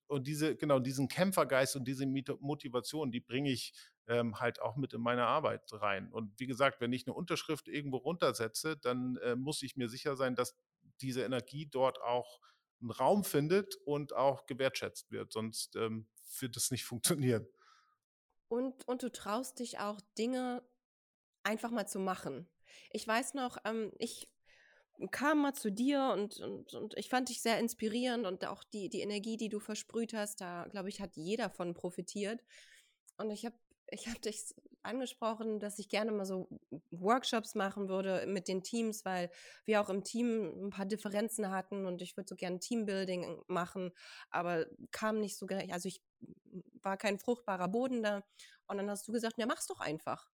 und 0.07 0.27
diese, 0.27 0.55
genau, 0.55 0.79
diesen 0.79 1.07
Kämpfergeist 1.07 1.75
und 1.75 1.87
diese 1.87 2.05
Motivation, 2.07 3.11
die 3.11 3.19
bringe 3.19 3.51
ich 3.51 3.73
ähm, 4.07 4.39
halt 4.39 4.61
auch 4.61 4.75
mit 4.75 4.93
in 4.93 5.01
meine 5.01 5.25
Arbeit 5.25 5.61
rein. 5.73 6.11
Und 6.11 6.39
wie 6.39 6.47
gesagt, 6.47 6.81
wenn 6.81 6.93
ich 6.93 7.05
eine 7.07 7.13
Unterschrift 7.13 7.67
irgendwo 7.67 7.97
runtersetze, 7.97 8.77
dann 8.77 9.17
äh, 9.17 9.35
muss 9.35 9.61
ich 9.61 9.75
mir 9.75 9.87
sicher 9.87 10.15
sein, 10.15 10.35
dass 10.35 10.55
diese 11.01 11.23
Energie 11.23 11.67
dort 11.67 12.01
auch 12.01 12.39
einen 12.81 12.91
Raum 12.91 13.23
findet 13.23 13.75
und 13.85 14.13
auch 14.13 14.45
gewertschätzt 14.45 15.11
wird. 15.11 15.31
Sonst 15.31 15.75
ähm, 15.75 16.07
wird 16.39 16.57
es 16.57 16.71
nicht 16.71 16.85
funktionieren. 16.85 17.47
Und, 18.47 18.85
und 18.87 19.03
du 19.03 19.11
traust 19.11 19.59
dich 19.59 19.79
auch 19.79 20.01
Dinge 20.17 20.61
einfach 21.43 21.71
mal 21.71 21.87
zu 21.87 21.99
machen. 21.99 22.49
Ich 22.91 23.07
weiß 23.07 23.33
noch, 23.33 23.57
ähm, 23.65 23.91
ich 23.99 24.27
kam 25.11 25.41
mal 25.41 25.53
zu 25.53 25.71
dir 25.71 26.11
und, 26.13 26.39
und, 26.39 26.73
und 26.73 26.97
ich 26.97 27.09
fand 27.09 27.29
dich 27.29 27.41
sehr 27.41 27.59
inspirierend 27.59 28.25
und 28.25 28.45
auch 28.45 28.63
die, 28.63 28.89
die 28.89 29.01
Energie, 29.01 29.37
die 29.37 29.49
du 29.49 29.59
versprüht 29.59 30.13
hast, 30.13 30.41
da 30.41 30.67
glaube 30.69 30.89
ich, 30.89 31.01
hat 31.01 31.15
jeder 31.15 31.49
von 31.49 31.73
profitiert. 31.73 32.43
Und 33.17 33.31
ich 33.31 33.45
habe 33.45 33.55
ich 33.91 34.07
hab 34.07 34.21
dich 34.21 34.53
angesprochen, 34.83 35.59
dass 35.59 35.77
ich 35.77 35.89
gerne 35.89 36.11
mal 36.11 36.25
so 36.25 36.47
Workshops 36.91 37.55
machen 37.55 37.89
würde 37.89 38.25
mit 38.25 38.47
den 38.47 38.63
Teams, 38.63 39.05
weil 39.05 39.29
wir 39.65 39.81
auch 39.81 39.89
im 39.89 40.03
Team 40.03 40.67
ein 40.67 40.69
paar 40.69 40.85
Differenzen 40.85 41.51
hatten 41.51 41.85
und 41.85 42.01
ich 42.01 42.15
würde 42.15 42.29
so 42.29 42.35
gerne 42.35 42.59
Teambuilding 42.59 43.43
machen, 43.47 43.91
aber 44.29 44.65
kam 44.91 45.19
nicht 45.19 45.37
so. 45.37 45.45
Also 45.69 45.87
ich 45.87 46.01
war 46.81 46.97
kein 46.97 47.19
fruchtbarer 47.19 47.67
Boden 47.67 48.01
da. 48.01 48.23
Und 48.67 48.77
dann 48.77 48.89
hast 48.89 49.07
du 49.07 49.11
gesagt, 49.11 49.37
ja, 49.37 49.45
mach's 49.45 49.67
doch 49.67 49.79
einfach. 49.79 50.29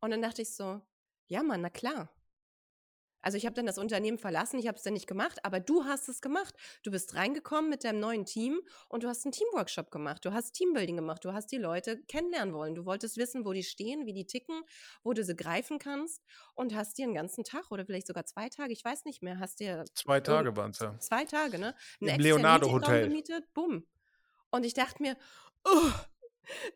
Und 0.00 0.10
dann 0.10 0.22
dachte 0.22 0.42
ich 0.42 0.54
so, 0.54 0.82
ja, 1.26 1.42
Mann, 1.42 1.60
na 1.60 1.70
klar. 1.70 2.08
Also 3.24 3.38
ich 3.38 3.46
habe 3.46 3.54
dann 3.54 3.64
das 3.64 3.78
Unternehmen 3.78 4.18
verlassen, 4.18 4.58
ich 4.58 4.68
habe 4.68 4.76
es 4.76 4.82
dann 4.82 4.92
nicht 4.92 5.06
gemacht, 5.06 5.42
aber 5.44 5.58
du 5.58 5.84
hast 5.84 6.10
es 6.10 6.20
gemacht. 6.20 6.54
Du 6.82 6.90
bist 6.90 7.14
reingekommen 7.14 7.70
mit 7.70 7.82
deinem 7.82 7.98
neuen 7.98 8.26
Team 8.26 8.60
und 8.88 9.02
du 9.02 9.08
hast 9.08 9.24
einen 9.24 9.32
Teamworkshop 9.32 9.90
gemacht, 9.90 10.22
du 10.26 10.34
hast 10.34 10.52
Teambuilding 10.52 10.96
gemacht, 10.96 11.24
du 11.24 11.32
hast 11.32 11.50
die 11.50 11.56
Leute 11.56 12.02
kennenlernen 12.02 12.54
wollen, 12.54 12.74
du 12.74 12.84
wolltest 12.84 13.16
wissen, 13.16 13.46
wo 13.46 13.54
die 13.54 13.62
stehen, 13.62 14.04
wie 14.04 14.12
die 14.12 14.26
ticken, 14.26 14.62
wo 15.02 15.14
du 15.14 15.24
sie 15.24 15.34
greifen 15.34 15.78
kannst 15.78 16.22
und 16.54 16.74
hast 16.74 16.98
dir 16.98 17.04
einen 17.04 17.14
ganzen 17.14 17.44
Tag 17.44 17.70
oder 17.70 17.86
vielleicht 17.86 18.08
sogar 18.08 18.26
zwei 18.26 18.50
Tage, 18.50 18.74
ich 18.74 18.84
weiß 18.84 19.06
nicht 19.06 19.22
mehr, 19.22 19.38
hast 19.38 19.58
dir 19.58 19.86
zwei 19.94 20.20
Tage 20.20 20.54
waren 20.54 20.72
es 20.72 20.80
ja. 20.80 20.98
Zwei 21.00 21.24
Tage, 21.24 21.58
ne? 21.58 21.74
Ein 22.02 22.08
Im 22.08 22.20
Leonardo 22.20 22.70
Hotel 22.70 23.08
gemietet, 23.08 23.54
bumm. 23.54 23.86
Und 24.50 24.66
ich 24.66 24.74
dachte 24.74 25.02
mir, 25.02 25.16
oh, 25.64 25.90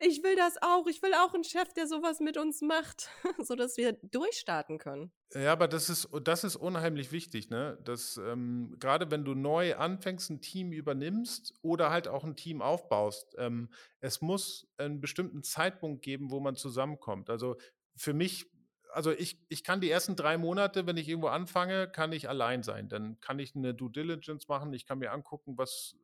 ich 0.01 0.23
will 0.23 0.37
das 0.37 0.57
auch. 0.61 0.87
Ich 0.87 1.03
will 1.03 1.15
auch 1.15 1.35
einen 1.35 1.45
Chef, 1.45 1.73
der 1.75 1.87
sowas 1.87 2.21
mit 2.21 2.37
uns 2.37 2.61
macht, 2.61 3.11
sodass 3.39 3.77
wir 3.77 3.93
durchstarten 3.93 4.79
können. 4.79 5.13
Ja, 5.35 5.53
aber 5.53 5.69
das 5.69 5.91
ist, 5.91 6.09
das 6.25 6.45
ist 6.45 6.57
unheimlich 6.57 7.13
wichtig, 7.13 7.51
ne? 7.51 7.79
Dass 7.85 8.17
ähm, 8.17 8.77
gerade 8.79 9.11
wenn 9.11 9.25
du 9.25 9.35
neu 9.35 9.77
anfängst, 9.77 10.31
ein 10.31 10.41
Team 10.41 10.73
übernimmst 10.73 11.55
oder 11.63 11.91
halt 11.91 12.09
auch 12.09 12.25
ein 12.25 12.37
Team 12.37 12.63
aufbaust, 12.63 13.35
ähm, 13.39 13.69
es 14.01 14.21
muss 14.21 14.67
einen 14.79 15.01
bestimmten 15.01 15.43
Zeitpunkt 15.43 16.03
geben, 16.03 16.31
wo 16.31 16.41
man 16.41 16.57
zusammenkommt. 16.57 17.29
Also 17.31 17.57
für 17.97 18.15
mich 18.15 18.47
also 18.93 19.13
ich, 19.13 19.39
ich 19.49 19.65
kann 19.65 19.81
die 19.81 19.91
ersten 19.91 20.17
drei 20.17 20.39
Monate, 20.39 20.87
wenn 20.87 20.97
ich 20.97 21.09
irgendwo 21.09 21.29
anfange, 21.29 21.89
kann 21.89 22.13
ich 22.13 22.29
allein 22.29 22.63
sein. 22.63 22.89
Dann 22.89 23.21
kann 23.21 23.39
ich 23.39 23.55
eine 23.55 23.75
Due 23.75 23.91
Diligence 23.91 24.49
machen, 24.49 24.73
ich 24.73 24.87
kann 24.87 24.99
mir 24.99 25.13
angucken, 25.13 25.59
was 25.59 25.95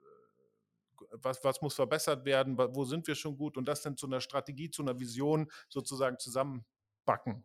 was, 1.22 1.42
was 1.44 1.60
muss 1.62 1.74
verbessert 1.74 2.24
werden, 2.24 2.56
wo 2.58 2.84
sind 2.84 3.06
wir 3.06 3.14
schon 3.14 3.36
gut 3.36 3.56
und 3.56 3.66
das 3.66 3.82
dann 3.82 3.96
zu 3.96 4.06
einer 4.06 4.20
Strategie, 4.20 4.70
zu 4.70 4.82
einer 4.82 4.98
Vision 4.98 5.50
sozusagen 5.68 6.18
zusammenbacken. 6.18 7.44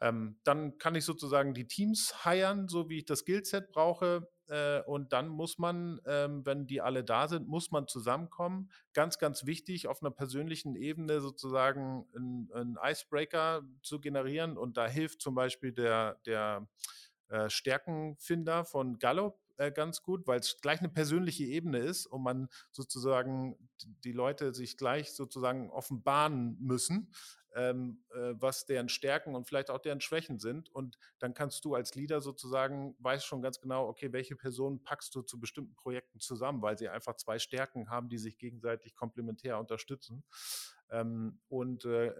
Ähm, 0.00 0.38
dann 0.44 0.76
kann 0.78 0.94
ich 0.94 1.04
sozusagen 1.04 1.54
die 1.54 1.66
Teams 1.66 2.24
heiern, 2.24 2.68
so 2.68 2.88
wie 2.90 2.98
ich 2.98 3.04
das 3.06 3.20
Skillset 3.20 3.70
brauche. 3.70 4.28
Äh, 4.48 4.82
und 4.82 5.12
dann 5.12 5.28
muss 5.28 5.58
man, 5.58 6.00
ähm, 6.06 6.44
wenn 6.44 6.66
die 6.66 6.80
alle 6.82 7.02
da 7.02 7.28
sind, 7.28 7.48
muss 7.48 7.70
man 7.70 7.88
zusammenkommen. 7.88 8.70
Ganz, 8.92 9.18
ganz 9.18 9.46
wichtig, 9.46 9.88
auf 9.88 10.02
einer 10.02 10.10
persönlichen 10.10 10.76
Ebene 10.76 11.20
sozusagen 11.20 12.06
einen 12.14 12.76
Icebreaker 12.82 13.62
zu 13.82 14.00
generieren. 14.00 14.58
Und 14.58 14.76
da 14.76 14.86
hilft 14.86 15.22
zum 15.22 15.34
Beispiel 15.34 15.72
der, 15.72 16.20
der 16.26 16.68
äh, 17.28 17.48
Stärkenfinder 17.48 18.64
von 18.64 18.98
Gallup 18.98 19.40
äh, 19.56 19.72
ganz 19.72 20.02
gut, 20.02 20.26
weil 20.26 20.40
es 20.40 20.60
gleich 20.60 20.80
eine 20.80 20.88
persönliche 20.88 21.44
Ebene 21.44 21.78
ist 21.78 22.06
und 22.06 22.22
man 22.22 22.48
sozusagen 22.72 23.56
die 24.04 24.12
Leute 24.12 24.54
sich 24.54 24.76
gleich 24.76 25.12
sozusagen 25.12 25.70
offenbaren 25.70 26.56
müssen, 26.60 27.12
ähm, 27.54 28.04
äh, 28.14 28.34
was 28.34 28.66
deren 28.66 28.88
Stärken 28.88 29.34
und 29.34 29.46
vielleicht 29.48 29.70
auch 29.70 29.78
deren 29.78 30.00
Schwächen 30.00 30.38
sind. 30.38 30.68
Und 30.68 30.98
dann 31.18 31.32
kannst 31.32 31.64
du 31.64 31.74
als 31.74 31.94
Leader 31.94 32.20
sozusagen, 32.20 32.94
weißt 32.98 33.24
schon 33.24 33.40
ganz 33.40 33.60
genau, 33.60 33.88
okay, 33.88 34.12
welche 34.12 34.36
Personen 34.36 34.82
packst 34.82 35.14
du 35.14 35.22
zu 35.22 35.40
bestimmten 35.40 35.74
Projekten 35.74 36.20
zusammen, 36.20 36.60
weil 36.60 36.76
sie 36.76 36.88
einfach 36.88 37.16
zwei 37.16 37.38
Stärken 37.38 37.88
haben, 37.88 38.08
die 38.10 38.18
sich 38.18 38.38
gegenseitig 38.38 38.94
komplementär 38.94 39.58
unterstützen. 39.58 40.22
Ähm, 40.90 41.40
und 41.48 41.86
äh, 41.86 42.12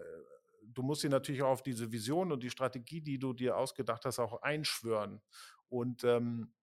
du 0.63 0.81
musst 0.81 1.01
sie 1.01 1.09
natürlich 1.09 1.43
auch 1.43 1.49
auf 1.51 1.63
diese 1.63 1.91
Vision 1.91 2.31
und 2.31 2.41
die 2.41 2.49
Strategie, 2.49 3.01
die 3.01 3.19
du 3.19 3.33
dir 3.33 3.57
ausgedacht 3.57 4.05
hast, 4.05 4.19
auch 4.19 4.41
einschwören. 4.41 5.21
Und 5.69 6.03
ähm, 6.03 6.53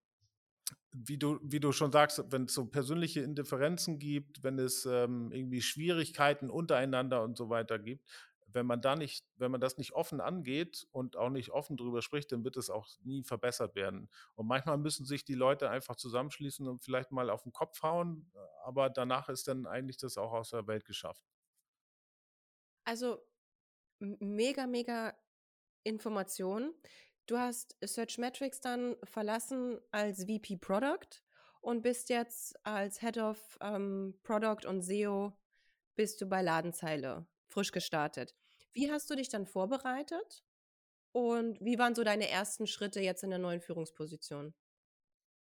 wie 0.92 1.18
du, 1.18 1.38
wie 1.42 1.61
du 1.61 1.73
schon 1.73 1.92
sagst, 1.92 2.23
wenn 2.30 2.44
es 2.44 2.54
so 2.54 2.66
persönliche 2.66 3.21
Indifferenzen 3.21 3.99
gibt, 3.99 4.42
wenn 4.42 4.59
es 4.59 4.87
ähm, 4.87 5.33
irgendwie 5.33 5.61
Schwierigkeiten 5.61 6.50
untereinander 6.50 7.23
und 7.23 7.37
so 7.37 7.50
weiter 7.50 7.78
gibt, 7.78 8.09
wenn 8.47 8.66
man 8.66 8.80
da 8.80 8.94
nicht, 8.94 9.26
wenn 9.37 9.50
man 9.50 9.61
das 9.61 9.78
nicht 9.78 9.92
offen 9.92 10.21
angeht 10.21 10.87
und 10.92 11.16
auch 11.16 11.30
nicht 11.30 11.50
offen 11.50 11.76
drüber 11.76 12.02
spricht, 12.02 12.30
dann 12.30 12.44
wird 12.44 12.56
es 12.56 12.71
auch 12.71 12.88
nie 13.02 13.25
verbessert 13.25 13.75
werden. 13.75 14.09
Und 14.37 14.47
manchmal 14.47 14.78
müssen 14.78 15.04
sich 15.04 15.25
die 15.25 15.35
Leute 15.35 15.71
einfach 15.71 15.97
zusammenschließen 15.97 16.66
und 16.68 16.83
vielleicht 16.83 17.11
mal 17.11 17.30
auf 17.30 17.42
den 17.42 17.52
Kopf 17.52 17.83
hauen, 17.83 18.30
aber 18.64 18.90
danach 18.90 19.28
ist 19.28 19.49
dann 19.49 19.66
eigentlich 19.66 19.97
das 19.97 20.16
auch 20.16 20.33
aus 20.33 20.50
der 20.50 20.66
Welt 20.68 20.85
geschafft. 20.85 21.25
Also 22.85 23.26
mega, 23.99 24.66
mega 24.66 25.14
Information. 25.83 26.75
Du 27.26 27.38
hast 27.38 27.76
Search 27.82 28.18
Metrics 28.18 28.60
dann 28.60 28.96
verlassen 29.02 29.80
als 29.90 30.24
VP 30.24 30.56
Product 30.56 31.22
und 31.62 31.82
bist 31.82 32.10
jetzt 32.10 32.54
als 32.66 33.00
Head 33.00 33.16
of 33.16 33.58
ähm, 33.62 34.18
Product 34.22 34.68
und 34.68 34.82
SEO 34.82 35.32
bist 35.94 36.20
du 36.20 36.26
bei 36.26 36.42
Ladenzeile 36.42 37.26
frisch 37.46 37.72
gestartet. 37.72 38.34
Wie 38.72 38.90
hast 38.90 39.08
du 39.08 39.14
dich 39.14 39.28
dann 39.28 39.46
vorbereitet 39.46 40.44
und 41.12 41.58
wie 41.60 41.78
waren 41.78 41.94
so 41.94 42.04
deine 42.04 42.28
ersten 42.28 42.66
Schritte 42.66 43.00
jetzt 43.00 43.22
in 43.22 43.30
der 43.30 43.38
neuen 43.38 43.60
Führungsposition? 43.60 44.52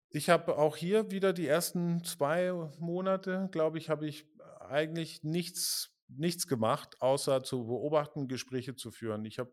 Ich 0.09 0.29
habe 0.29 0.57
auch 0.57 0.77
hier 0.77 1.11
wieder 1.11 1.33
die 1.33 1.47
ersten 1.47 2.03
zwei 2.05 2.53
Monate, 2.79 3.49
glaube 3.51 3.79
ich, 3.79 3.89
habe 3.89 4.07
ich 4.07 4.25
eigentlich 4.59 5.23
nichts, 5.23 5.91
nichts 6.07 6.47
gemacht, 6.47 7.01
außer 7.01 7.43
zu 7.43 7.65
beobachten, 7.65 8.29
Gespräche 8.29 8.75
zu 8.75 8.91
führen. 8.91 9.25
Ich 9.25 9.39
habe 9.39 9.51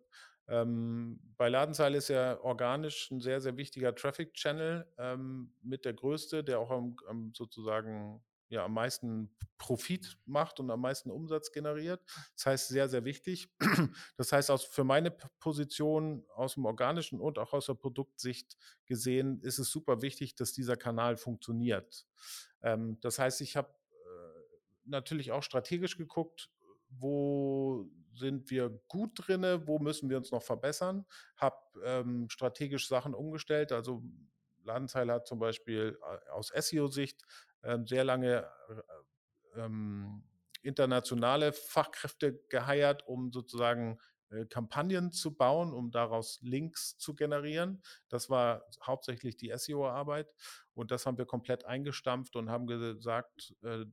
ähm, 0.48 1.20
bei 1.36 1.48
Ladenzeile 1.48 1.98
ist 1.98 2.08
ja 2.08 2.40
organisch 2.40 3.10
ein 3.10 3.20
sehr, 3.20 3.40
sehr 3.40 3.56
wichtiger 3.56 3.94
Traffic-Channel 3.94 4.86
ähm, 4.98 5.52
mit 5.62 5.84
der 5.84 5.94
größte, 5.94 6.42
der 6.42 6.58
auch 6.58 6.70
am, 6.70 6.96
am 7.08 7.32
sozusagen 7.34 8.22
ja, 8.52 8.66
am 8.66 8.74
meisten 8.74 9.34
Profit 9.56 10.18
macht 10.26 10.60
und 10.60 10.70
am 10.70 10.82
meisten 10.82 11.10
Umsatz 11.10 11.52
generiert. 11.52 12.02
Das 12.36 12.46
heißt, 12.46 12.68
sehr, 12.68 12.88
sehr 12.88 13.04
wichtig. 13.04 13.50
Das 14.18 14.30
heißt, 14.30 14.50
aus, 14.50 14.64
für 14.64 14.84
meine 14.84 15.10
Position 15.10 16.24
aus 16.34 16.54
dem 16.54 16.66
organischen 16.66 17.18
und 17.18 17.38
auch 17.38 17.54
aus 17.54 17.66
der 17.66 17.74
Produktsicht 17.74 18.58
gesehen, 18.84 19.40
ist 19.40 19.58
es 19.58 19.70
super 19.70 20.02
wichtig, 20.02 20.34
dass 20.34 20.52
dieser 20.52 20.76
Kanal 20.76 21.16
funktioniert. 21.16 22.06
Ähm, 22.62 22.98
das 23.00 23.18
heißt, 23.18 23.40
ich 23.40 23.56
habe 23.56 23.72
äh, 23.90 24.40
natürlich 24.84 25.32
auch 25.32 25.42
strategisch 25.42 25.96
geguckt, 25.96 26.50
wo 26.90 27.88
sind 28.14 28.50
wir 28.50 28.70
gut 28.88 29.12
drinne, 29.14 29.66
wo 29.66 29.78
müssen 29.78 30.10
wir 30.10 30.16
uns 30.16 30.30
noch 30.30 30.42
verbessern, 30.42 31.06
habe 31.36 31.56
ähm, 31.84 32.28
strategisch 32.28 32.88
Sachen 32.88 33.14
umgestellt. 33.14 33.72
Also 33.72 34.02
Ladenzeile 34.64 35.14
hat 35.14 35.26
zum 35.26 35.38
Beispiel 35.38 35.98
äh, 36.00 36.30
aus 36.30 36.52
SEO-Sicht 36.54 37.22
ähm, 37.62 37.86
sehr 37.86 38.04
lange 38.04 38.46
äh, 39.54 39.60
ähm, 39.60 40.24
internationale 40.62 41.52
Fachkräfte 41.52 42.40
geheiert, 42.48 43.06
um 43.06 43.32
sozusagen 43.32 43.98
äh, 44.30 44.46
Kampagnen 44.46 45.12
zu 45.12 45.34
bauen, 45.34 45.72
um 45.72 45.90
daraus 45.90 46.40
Links 46.42 46.96
zu 46.98 47.14
generieren. 47.14 47.82
Das 48.08 48.30
war 48.30 48.64
hauptsächlich 48.82 49.36
die 49.36 49.52
SEO-Arbeit 49.54 50.34
und 50.74 50.90
das 50.90 51.06
haben 51.06 51.18
wir 51.18 51.26
komplett 51.26 51.64
eingestampft 51.64 52.36
und 52.36 52.50
haben 52.50 52.66
gesagt, 52.66 53.54
äh, 53.62 53.84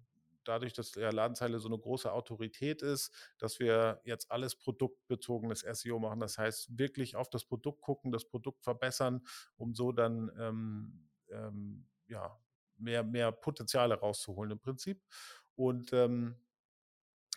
dadurch, 0.49 0.73
dass 0.73 0.91
der 0.91 1.13
Ladenzeile 1.13 1.59
so 1.59 1.69
eine 1.69 1.77
große 1.77 2.11
Autorität 2.11 2.81
ist, 2.81 3.13
dass 3.37 3.59
wir 3.59 4.01
jetzt 4.03 4.31
alles 4.31 4.55
produktbezogenes 4.55 5.61
SEO 5.61 5.99
machen. 5.99 6.19
Das 6.19 6.37
heißt, 6.37 6.77
wirklich 6.77 7.15
auf 7.15 7.29
das 7.29 7.45
Produkt 7.45 7.81
gucken, 7.81 8.11
das 8.11 8.25
Produkt 8.25 8.63
verbessern, 8.63 9.21
um 9.57 9.75
so 9.75 9.91
dann 9.91 10.31
ähm, 10.39 11.09
ähm, 11.31 11.87
ja, 12.07 12.37
mehr, 12.77 13.03
mehr 13.03 13.31
Potenziale 13.31 13.99
rauszuholen 13.99 14.51
im 14.51 14.59
Prinzip. 14.59 15.03
Und 15.55 15.93
ähm, 15.93 16.35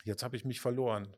jetzt 0.05 0.23
habe 0.23 0.37
ich 0.37 0.45
mich 0.45 0.61
verloren. 0.61 1.15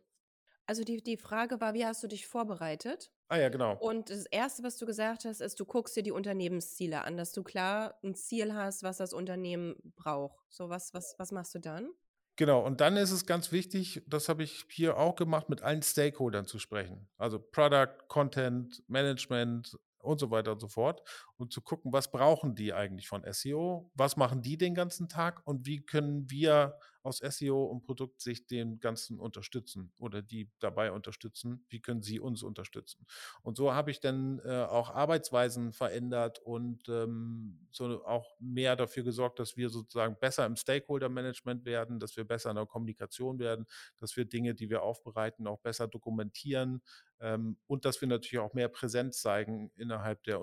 Also 0.66 0.82
die, 0.82 1.02
die 1.02 1.16
Frage 1.16 1.60
war, 1.60 1.74
wie 1.74 1.86
hast 1.86 2.02
du 2.02 2.08
dich 2.08 2.26
vorbereitet? 2.26 3.12
Ah 3.28 3.38
ja, 3.38 3.48
genau. 3.48 3.76
Und 3.78 4.10
das 4.10 4.26
Erste, 4.26 4.62
was 4.62 4.76
du 4.76 4.86
gesagt 4.86 5.24
hast, 5.24 5.40
ist, 5.40 5.58
du 5.58 5.64
guckst 5.64 5.96
dir 5.96 6.02
die 6.02 6.12
Unternehmensziele 6.12 7.04
an, 7.04 7.16
dass 7.16 7.32
du 7.32 7.42
klar 7.42 7.98
ein 8.02 8.14
Ziel 8.14 8.54
hast, 8.54 8.82
was 8.82 8.98
das 8.98 9.12
Unternehmen 9.12 9.76
braucht. 9.96 10.44
So, 10.50 10.68
was, 10.68 10.92
was, 10.94 11.14
was 11.18 11.32
machst 11.32 11.54
du 11.54 11.58
dann? 11.58 11.90
Genau, 12.36 12.64
und 12.64 12.80
dann 12.80 12.96
ist 12.96 13.12
es 13.12 13.26
ganz 13.26 13.52
wichtig, 13.52 14.02
das 14.06 14.28
habe 14.28 14.42
ich 14.42 14.64
hier 14.68 14.98
auch 14.98 15.14
gemacht, 15.14 15.48
mit 15.48 15.62
allen 15.62 15.82
Stakeholdern 15.82 16.46
zu 16.46 16.58
sprechen. 16.58 17.08
Also 17.16 17.38
Product, 17.38 18.08
Content, 18.08 18.82
Management, 18.88 19.78
und 20.04 20.20
so 20.20 20.30
weiter 20.30 20.52
und 20.52 20.60
so 20.60 20.68
fort. 20.68 21.02
Und 21.44 21.52
zu 21.52 21.60
gucken, 21.60 21.92
was 21.92 22.10
brauchen 22.10 22.54
die 22.54 22.72
eigentlich 22.72 23.06
von 23.06 23.22
SEO? 23.30 23.90
Was 23.94 24.16
machen 24.16 24.40
die 24.40 24.56
den 24.56 24.74
ganzen 24.74 25.10
Tag? 25.10 25.46
Und 25.46 25.66
wie 25.66 25.84
können 25.84 26.30
wir 26.30 26.78
aus 27.02 27.18
SEO 27.18 27.64
und 27.64 27.82
Produktsicht 27.82 28.50
den 28.50 28.80
ganzen 28.80 29.20
unterstützen 29.20 29.92
oder 30.00 30.22
die 30.22 30.50
dabei 30.58 30.90
unterstützen? 30.90 31.66
Wie 31.68 31.82
können 31.82 32.00
sie 32.00 32.18
uns 32.18 32.42
unterstützen? 32.42 33.06
Und 33.42 33.58
so 33.58 33.74
habe 33.74 33.90
ich 33.90 34.00
dann 34.00 34.38
äh, 34.38 34.62
auch 34.62 34.88
Arbeitsweisen 34.88 35.74
verändert 35.74 36.38
und 36.38 36.88
ähm, 36.88 37.68
so 37.70 38.02
auch 38.06 38.34
mehr 38.40 38.74
dafür 38.74 39.02
gesorgt, 39.02 39.38
dass 39.38 39.58
wir 39.58 39.68
sozusagen 39.68 40.16
besser 40.18 40.46
im 40.46 40.56
Stakeholder-Management 40.56 41.66
werden, 41.66 42.00
dass 42.00 42.16
wir 42.16 42.24
besser 42.24 42.48
in 42.48 42.56
der 42.56 42.64
Kommunikation 42.64 43.38
werden, 43.38 43.66
dass 43.98 44.16
wir 44.16 44.24
Dinge, 44.24 44.54
die 44.54 44.70
wir 44.70 44.82
aufbereiten, 44.82 45.46
auch 45.46 45.60
besser 45.60 45.88
dokumentieren, 45.88 46.80
ähm, 47.20 47.58
und 47.66 47.84
dass 47.84 48.00
wir 48.00 48.08
natürlich 48.08 48.38
auch 48.38 48.54
mehr 48.54 48.68
Präsenz 48.68 49.20
zeigen 49.20 49.70
innerhalb 49.76 50.22
der 50.24 50.40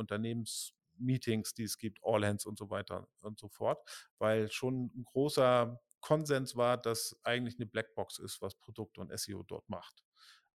Unternehmensmeetings, 1.01 1.53
die 1.53 1.63
es 1.63 1.77
gibt, 1.77 1.99
All 2.03 2.25
Hands 2.25 2.45
und 2.45 2.57
so 2.57 2.69
weiter 2.69 3.07
und 3.21 3.39
so 3.39 3.47
fort, 3.49 3.79
weil 4.17 4.49
schon 4.51 4.91
ein 4.95 5.03
großer 5.05 5.79
Konsens 5.99 6.55
war, 6.55 6.77
dass 6.77 7.19
eigentlich 7.23 7.57
eine 7.59 7.67
Blackbox 7.67 8.19
ist, 8.19 8.41
was 8.41 8.55
Produkt 8.55 8.97
und 8.97 9.17
SEO 9.17 9.43
dort 9.43 9.67
macht. 9.69 10.03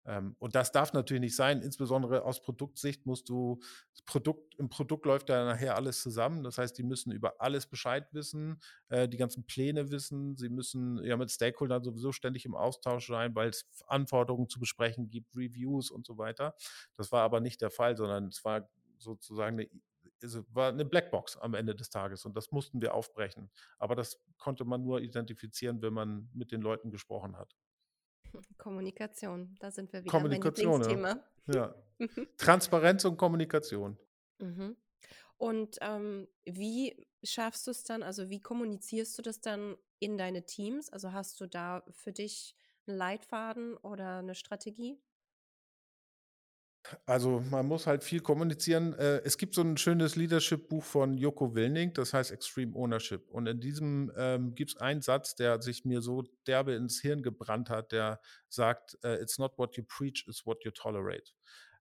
Ähm, 0.05 0.35
und 0.39 0.55
das 0.55 0.71
darf 0.71 0.93
natürlich 0.93 1.21
nicht 1.21 1.35
sein. 1.35 1.61
Insbesondere 1.61 2.23
aus 2.23 2.41
Produktsicht 2.41 3.05
musst 3.05 3.29
du, 3.29 3.59
Produkt, 4.05 4.55
im 4.55 4.69
Produkt 4.69 5.05
läuft 5.05 5.29
ja 5.29 5.45
nachher 5.45 5.75
alles 5.75 6.01
zusammen. 6.01 6.43
Das 6.43 6.57
heißt, 6.57 6.77
die 6.77 6.83
müssen 6.83 7.11
über 7.11 7.41
alles 7.41 7.67
Bescheid 7.67 8.07
wissen, 8.13 8.61
äh, 8.89 9.07
die 9.09 9.17
ganzen 9.17 9.45
Pläne 9.45 9.89
wissen. 9.91 10.37
Sie 10.37 10.49
müssen 10.49 11.03
ja 11.03 11.17
mit 11.17 11.31
Stakeholdern 11.31 11.83
sowieso 11.83 12.11
ständig 12.13 12.45
im 12.45 12.55
Austausch 12.55 13.07
sein, 13.07 13.35
weil 13.35 13.49
es 13.49 13.69
Anforderungen 13.87 14.49
zu 14.49 14.59
besprechen 14.59 15.09
gibt, 15.09 15.35
Reviews 15.35 15.91
und 15.91 16.05
so 16.05 16.17
weiter. 16.17 16.55
Das 16.93 17.11
war 17.11 17.23
aber 17.23 17.41
nicht 17.41 17.61
der 17.61 17.71
Fall, 17.71 17.97
sondern 17.97 18.27
es 18.27 18.43
war 18.45 18.69
sozusagen 18.99 19.59
eine 19.59 19.69
es 20.21 20.43
war 20.53 20.69
eine 20.69 20.85
Blackbox 20.85 21.37
am 21.37 21.53
Ende 21.53 21.75
des 21.75 21.89
Tages 21.89 22.25
und 22.25 22.35
das 22.35 22.51
mussten 22.51 22.81
wir 22.81 22.93
aufbrechen. 22.93 23.49
Aber 23.77 23.95
das 23.95 24.21
konnte 24.37 24.65
man 24.65 24.83
nur 24.83 25.01
identifizieren, 25.01 25.81
wenn 25.81 25.93
man 25.93 26.29
mit 26.33 26.51
den 26.51 26.61
Leuten 26.61 26.91
gesprochen 26.91 27.37
hat. 27.37 27.55
Kommunikation, 28.57 29.55
da 29.59 29.71
sind 29.71 29.91
wir 29.93 30.03
wieder 30.03 30.11
Kommunikation, 30.11 30.81
mein 30.81 30.89
Lieblingsthema. 30.89 31.23
Ja. 31.53 31.75
ja. 31.99 32.25
Transparenz 32.37 33.05
und 33.05 33.17
Kommunikation. 33.17 33.97
Mhm. 34.39 34.75
Und 35.37 35.77
ähm, 35.81 36.27
wie 36.45 37.07
schaffst 37.23 37.67
du 37.67 37.71
es 37.71 37.83
dann, 37.83 38.03
also 38.03 38.29
wie 38.29 38.41
kommunizierst 38.41 39.17
du 39.17 39.21
das 39.21 39.39
dann 39.39 39.75
in 39.99 40.17
deine 40.17 40.45
Teams? 40.45 40.91
Also 40.91 41.13
hast 41.13 41.39
du 41.39 41.47
da 41.47 41.83
für 41.91 42.11
dich 42.11 42.55
einen 42.87 42.97
Leitfaden 42.97 43.77
oder 43.77 44.17
eine 44.19 44.35
Strategie? 44.35 44.99
Also 47.05 47.41
man 47.51 47.65
muss 47.65 47.87
halt 47.87 48.03
viel 48.03 48.21
kommunizieren. 48.21 48.93
Äh, 48.93 49.21
es 49.23 49.37
gibt 49.37 49.55
so 49.55 49.61
ein 49.61 49.77
schönes 49.77 50.15
Leadership-Buch 50.15 50.83
von 50.83 51.17
Joko 51.17 51.55
Wilning, 51.55 51.93
das 51.93 52.13
heißt 52.13 52.31
Extreme 52.31 52.75
Ownership. 52.75 53.29
Und 53.29 53.47
in 53.47 53.59
diesem 53.59 54.11
ähm, 54.15 54.55
gibt 54.55 54.71
es 54.71 54.77
einen 54.77 55.01
Satz, 55.01 55.35
der 55.35 55.61
sich 55.61 55.85
mir 55.85 56.01
so 56.01 56.23
derbe 56.45 56.73
ins 56.73 56.99
Hirn 57.01 57.23
gebrannt 57.23 57.69
hat, 57.69 57.91
der 57.91 58.19
sagt, 58.49 58.97
äh, 59.03 59.21
It's 59.21 59.37
not 59.37 59.57
what 59.57 59.75
you 59.75 59.83
preach, 59.83 60.25
it's 60.27 60.45
what 60.45 60.63
you 60.63 60.71
tolerate. 60.71 61.31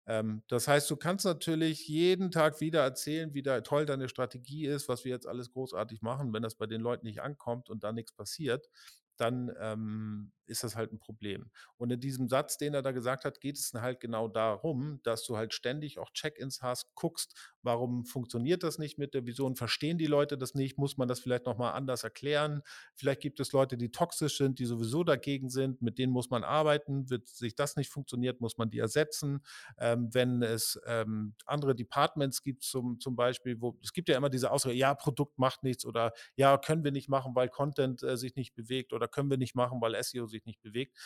Ähm, 0.06 0.42
das 0.48 0.68
heißt, 0.68 0.90
du 0.90 0.96
kannst 0.96 1.24
natürlich 1.24 1.88
jeden 1.88 2.30
Tag 2.30 2.60
wieder 2.60 2.82
erzählen, 2.82 3.34
wie 3.34 3.42
da 3.42 3.60
toll 3.60 3.86
deine 3.86 4.08
Strategie 4.08 4.66
ist, 4.66 4.88
was 4.88 5.04
wir 5.04 5.12
jetzt 5.12 5.26
alles 5.26 5.50
großartig 5.52 6.02
machen. 6.02 6.32
Wenn 6.32 6.42
das 6.42 6.54
bei 6.54 6.66
den 6.66 6.80
Leuten 6.80 7.06
nicht 7.06 7.22
ankommt 7.22 7.70
und 7.70 7.82
da 7.84 7.92
nichts 7.92 8.12
passiert, 8.12 8.68
dann 9.16 9.52
ähm, 9.58 10.32
ist 10.46 10.64
das 10.64 10.76
halt 10.76 10.92
ein 10.92 10.98
Problem. 10.98 11.50
Und 11.76 11.90
in 11.90 12.00
diesem 12.00 12.28
Satz, 12.28 12.56
den 12.56 12.74
er 12.74 12.82
da 12.82 12.92
gesagt 12.92 13.24
hat, 13.24 13.40
geht 13.40 13.56
es 13.56 13.72
halt 13.74 14.00
genau 14.00 14.28
darum, 14.28 15.00
dass 15.02 15.24
du 15.24 15.36
halt 15.36 15.52
ständig 15.52 15.98
auch 15.98 16.10
Check-ins 16.10 16.62
hast, 16.62 16.94
guckst, 16.94 17.34
warum 17.62 18.04
funktioniert 18.04 18.62
das 18.62 18.78
nicht 18.78 18.98
mit 18.98 19.14
der 19.14 19.26
Vision, 19.26 19.56
verstehen 19.56 19.98
die 19.98 20.06
Leute 20.06 20.38
das 20.38 20.54
nicht, 20.54 20.78
muss 20.78 20.96
man 20.96 21.08
das 21.08 21.20
vielleicht 21.20 21.46
nochmal 21.46 21.74
anders 21.74 22.04
erklären. 22.04 22.62
Vielleicht 22.94 23.20
gibt 23.20 23.40
es 23.40 23.52
Leute, 23.52 23.76
die 23.76 23.90
toxisch 23.90 24.38
sind, 24.38 24.58
die 24.58 24.66
sowieso 24.66 25.04
dagegen 25.04 25.50
sind, 25.50 25.82
mit 25.82 25.98
denen 25.98 26.12
muss 26.12 26.30
man 26.30 26.44
arbeiten. 26.44 27.10
Wird 27.10 27.28
sich 27.28 27.54
das 27.54 27.76
nicht 27.76 27.90
funktioniert, 27.90 28.40
muss 28.40 28.56
man 28.56 28.70
die 28.70 28.78
ersetzen. 28.78 29.40
Ähm, 29.78 30.08
wenn 30.12 30.42
es 30.42 30.80
ähm, 30.86 31.34
andere 31.44 31.74
Departments 31.74 32.42
gibt, 32.42 32.62
zum, 32.62 33.00
zum 33.00 33.16
Beispiel, 33.16 33.60
wo 33.60 33.76
es 33.82 33.92
gibt 33.92 34.08
ja 34.08 34.16
immer 34.16 34.30
diese 34.30 34.50
Aussage, 34.50 34.74
ja, 34.74 34.94
Produkt 34.94 35.38
macht 35.38 35.62
nichts 35.62 35.84
oder 35.84 36.12
ja, 36.36 36.56
können 36.58 36.84
wir 36.84 36.92
nicht 36.92 37.08
machen, 37.08 37.34
weil 37.34 37.48
Content 37.48 38.02
äh, 38.02 38.16
sich 38.16 38.36
nicht 38.36 38.54
bewegt 38.54 38.92
oder 38.92 39.05
können 39.08 39.30
wir 39.30 39.38
nicht 39.38 39.54
machen, 39.54 39.80
weil 39.80 40.02
SEO 40.02 40.26
sich 40.26 40.44
nicht 40.44 40.62
bewegt. 40.62 40.96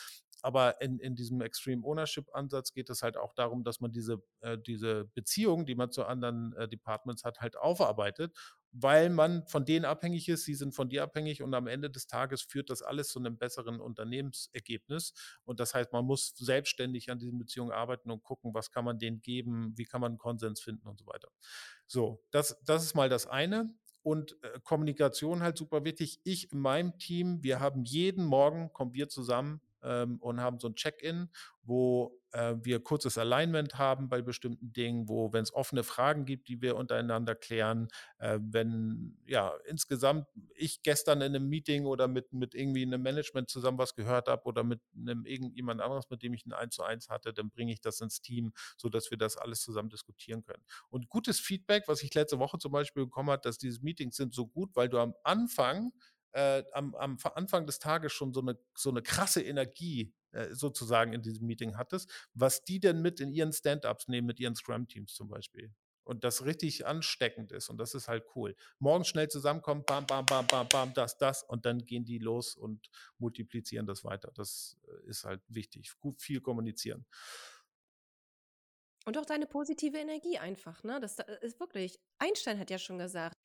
Aber 0.41 0.81
in, 0.81 0.99
in 0.99 1.15
diesem 1.15 1.41
Extreme 1.41 1.85
Ownership 1.85 2.27
Ansatz 2.33 2.73
geht 2.73 2.89
es 2.89 3.03
halt 3.03 3.15
auch 3.17 3.33
darum, 3.33 3.63
dass 3.63 3.79
man 3.79 3.91
diese, 3.91 4.21
äh, 4.41 4.57
diese 4.57 5.05
Beziehung, 5.13 5.65
die 5.65 5.75
man 5.75 5.91
zu 5.91 6.05
anderen 6.05 6.53
äh, 6.53 6.67
Departments 6.67 7.23
hat, 7.23 7.41
halt 7.41 7.57
aufarbeitet, 7.57 8.35
weil 8.71 9.09
man 9.09 9.45
von 9.47 9.65
denen 9.65 9.85
abhängig 9.85 10.29
ist, 10.29 10.45
sie 10.45 10.55
sind 10.55 10.73
von 10.73 10.89
dir 10.89 11.03
abhängig 11.03 11.43
und 11.43 11.53
am 11.53 11.67
Ende 11.67 11.89
des 11.89 12.07
Tages 12.07 12.41
führt 12.41 12.69
das 12.69 12.81
alles 12.81 13.09
zu 13.09 13.19
einem 13.19 13.37
besseren 13.37 13.79
Unternehmensergebnis. 13.79 15.13
Und 15.43 15.59
das 15.59 15.73
heißt, 15.73 15.91
man 15.91 16.05
muss 16.05 16.33
selbstständig 16.37 17.11
an 17.11 17.19
diesen 17.19 17.37
Beziehungen 17.37 17.71
arbeiten 17.71 18.09
und 18.09 18.23
gucken, 18.23 18.53
was 18.53 18.71
kann 18.71 18.85
man 18.85 18.97
denen 18.97 19.21
geben, 19.21 19.73
wie 19.75 19.85
kann 19.85 20.01
man 20.01 20.13
einen 20.13 20.17
Konsens 20.17 20.61
finden 20.61 20.87
und 20.87 20.97
so 20.97 21.05
weiter. 21.05 21.29
So, 21.85 22.23
das, 22.31 22.57
das 22.63 22.83
ist 22.83 22.95
mal 22.95 23.09
das 23.09 23.27
eine 23.27 23.73
und 24.03 24.37
äh, 24.43 24.59
Kommunikation 24.63 25.41
halt 25.41 25.57
super 25.57 25.83
wichtig. 25.83 26.19
Ich 26.23 26.51
in 26.51 26.59
meinem 26.59 26.97
Team, 26.97 27.43
wir 27.43 27.59
haben 27.59 27.83
jeden 27.83 28.25
Morgen, 28.25 28.71
kommen 28.73 28.93
wir 28.93 29.09
zusammen 29.09 29.61
ähm, 29.83 30.17
und 30.19 30.41
haben 30.41 30.59
so 30.59 30.67
ein 30.67 30.75
Check-in, 30.75 31.29
wo 31.63 32.19
äh, 32.31 32.55
wir 32.61 32.79
kurzes 32.79 33.17
Alignment 33.17 33.77
haben 33.77 34.09
bei 34.09 34.21
bestimmten 34.21 34.73
Dingen, 34.73 35.07
wo, 35.07 35.31
wenn 35.33 35.43
es 35.43 35.53
offene 35.53 35.83
Fragen 35.83 36.25
gibt, 36.25 36.47
die 36.47 36.61
wir 36.61 36.75
untereinander 36.75 37.35
klären, 37.35 37.87
äh, 38.19 38.39
wenn 38.41 39.17
ja 39.27 39.53
insgesamt 39.65 40.27
ich 40.55 40.81
gestern 40.81 41.21
in 41.21 41.35
einem 41.35 41.49
Meeting 41.49 41.85
oder 41.85 42.07
mit, 42.07 42.33
mit 42.33 42.55
irgendwie 42.55 42.83
einem 42.83 43.01
Management 43.01 43.49
zusammen 43.49 43.77
was 43.77 43.95
gehört 43.95 44.27
habe 44.27 44.43
oder 44.45 44.63
mit 44.63 44.81
einem 44.95 45.25
irgendjemand 45.25 45.81
anderes, 45.81 46.09
mit 46.09 46.23
dem 46.23 46.33
ich 46.33 46.45
ein 46.45 46.53
1 46.53 46.75
zu 46.75 46.83
1 46.83 47.09
hatte, 47.09 47.33
dann 47.33 47.49
bringe 47.49 47.71
ich 47.71 47.81
das 47.81 48.01
ins 48.01 48.21
Team, 48.21 48.53
sodass 48.77 49.11
wir 49.11 49.17
das 49.17 49.37
alles 49.37 49.61
zusammen 49.61 49.89
diskutieren 49.89 50.43
können. 50.43 50.63
Und 50.89 51.09
gutes 51.09 51.39
Feedback, 51.39 51.83
was 51.87 52.01
ich 52.03 52.13
letzte 52.13 52.39
Woche 52.39 52.57
zum 52.57 52.71
Beispiel 52.71 53.05
bekommen 53.05 53.29
habe, 53.29 53.41
dass 53.41 53.57
diese 53.57 53.81
Meetings 53.83 54.15
sind 54.15 54.33
so 54.33 54.47
gut, 54.47 54.75
weil 54.75 54.89
du 54.89 54.97
am 54.99 55.13
Anfang 55.23 55.91
äh, 56.33 56.63
am, 56.73 56.95
am, 56.95 57.17
Anfang 57.35 57.65
des 57.65 57.79
Tages 57.79 58.13
schon 58.13 58.33
so 58.33 58.41
eine, 58.41 58.57
so 58.75 58.89
eine 58.89 59.01
krasse 59.01 59.41
Energie 59.41 60.13
äh, 60.31 60.53
sozusagen 60.53 61.13
in 61.13 61.21
diesem 61.21 61.45
Meeting 61.45 61.77
hattest, 61.77 62.09
was 62.33 62.63
die 62.63 62.79
denn 62.79 63.01
mit 63.01 63.19
in 63.19 63.31
ihren 63.31 63.53
Stand-ups 63.53 64.07
nehmen, 64.07 64.27
mit 64.27 64.39
ihren 64.39 64.55
Scrum-Teams 64.55 65.13
zum 65.13 65.27
Beispiel. 65.27 65.73
Und 66.03 66.23
das 66.23 66.45
richtig 66.45 66.85
ansteckend 66.85 67.51
ist 67.51 67.69
und 67.69 67.77
das 67.77 67.93
ist 67.93 68.07
halt 68.07 68.25
cool. 68.35 68.55
Morgens 68.79 69.07
schnell 69.07 69.29
zusammenkommen, 69.29 69.83
bam, 69.85 70.05
bam, 70.05 70.25
bam, 70.25 70.47
bam, 70.47 70.67
bam, 70.67 70.93
das, 70.93 71.17
das 71.17 71.43
und 71.43 71.65
dann 71.65 71.85
gehen 71.85 72.05
die 72.05 72.17
los 72.17 72.55
und 72.55 72.89
multiplizieren 73.17 73.85
das 73.85 74.03
weiter. 74.03 74.31
Das 74.33 74.77
äh, 74.87 75.09
ist 75.09 75.25
halt 75.25 75.41
wichtig. 75.47 75.91
Gut, 75.99 76.21
viel 76.21 76.41
kommunizieren. 76.41 77.05
Und 79.05 79.17
auch 79.17 79.25
deine 79.25 79.47
positive 79.47 79.97
Energie 79.97 80.37
einfach, 80.37 80.83
ne? 80.83 80.99
Das 80.99 81.17
äh, 81.19 81.37
ist 81.41 81.59
wirklich, 81.59 81.99
Einstein 82.19 82.59
hat 82.59 82.69
ja 82.69 82.77
schon 82.77 82.99
gesagt, 82.99 83.37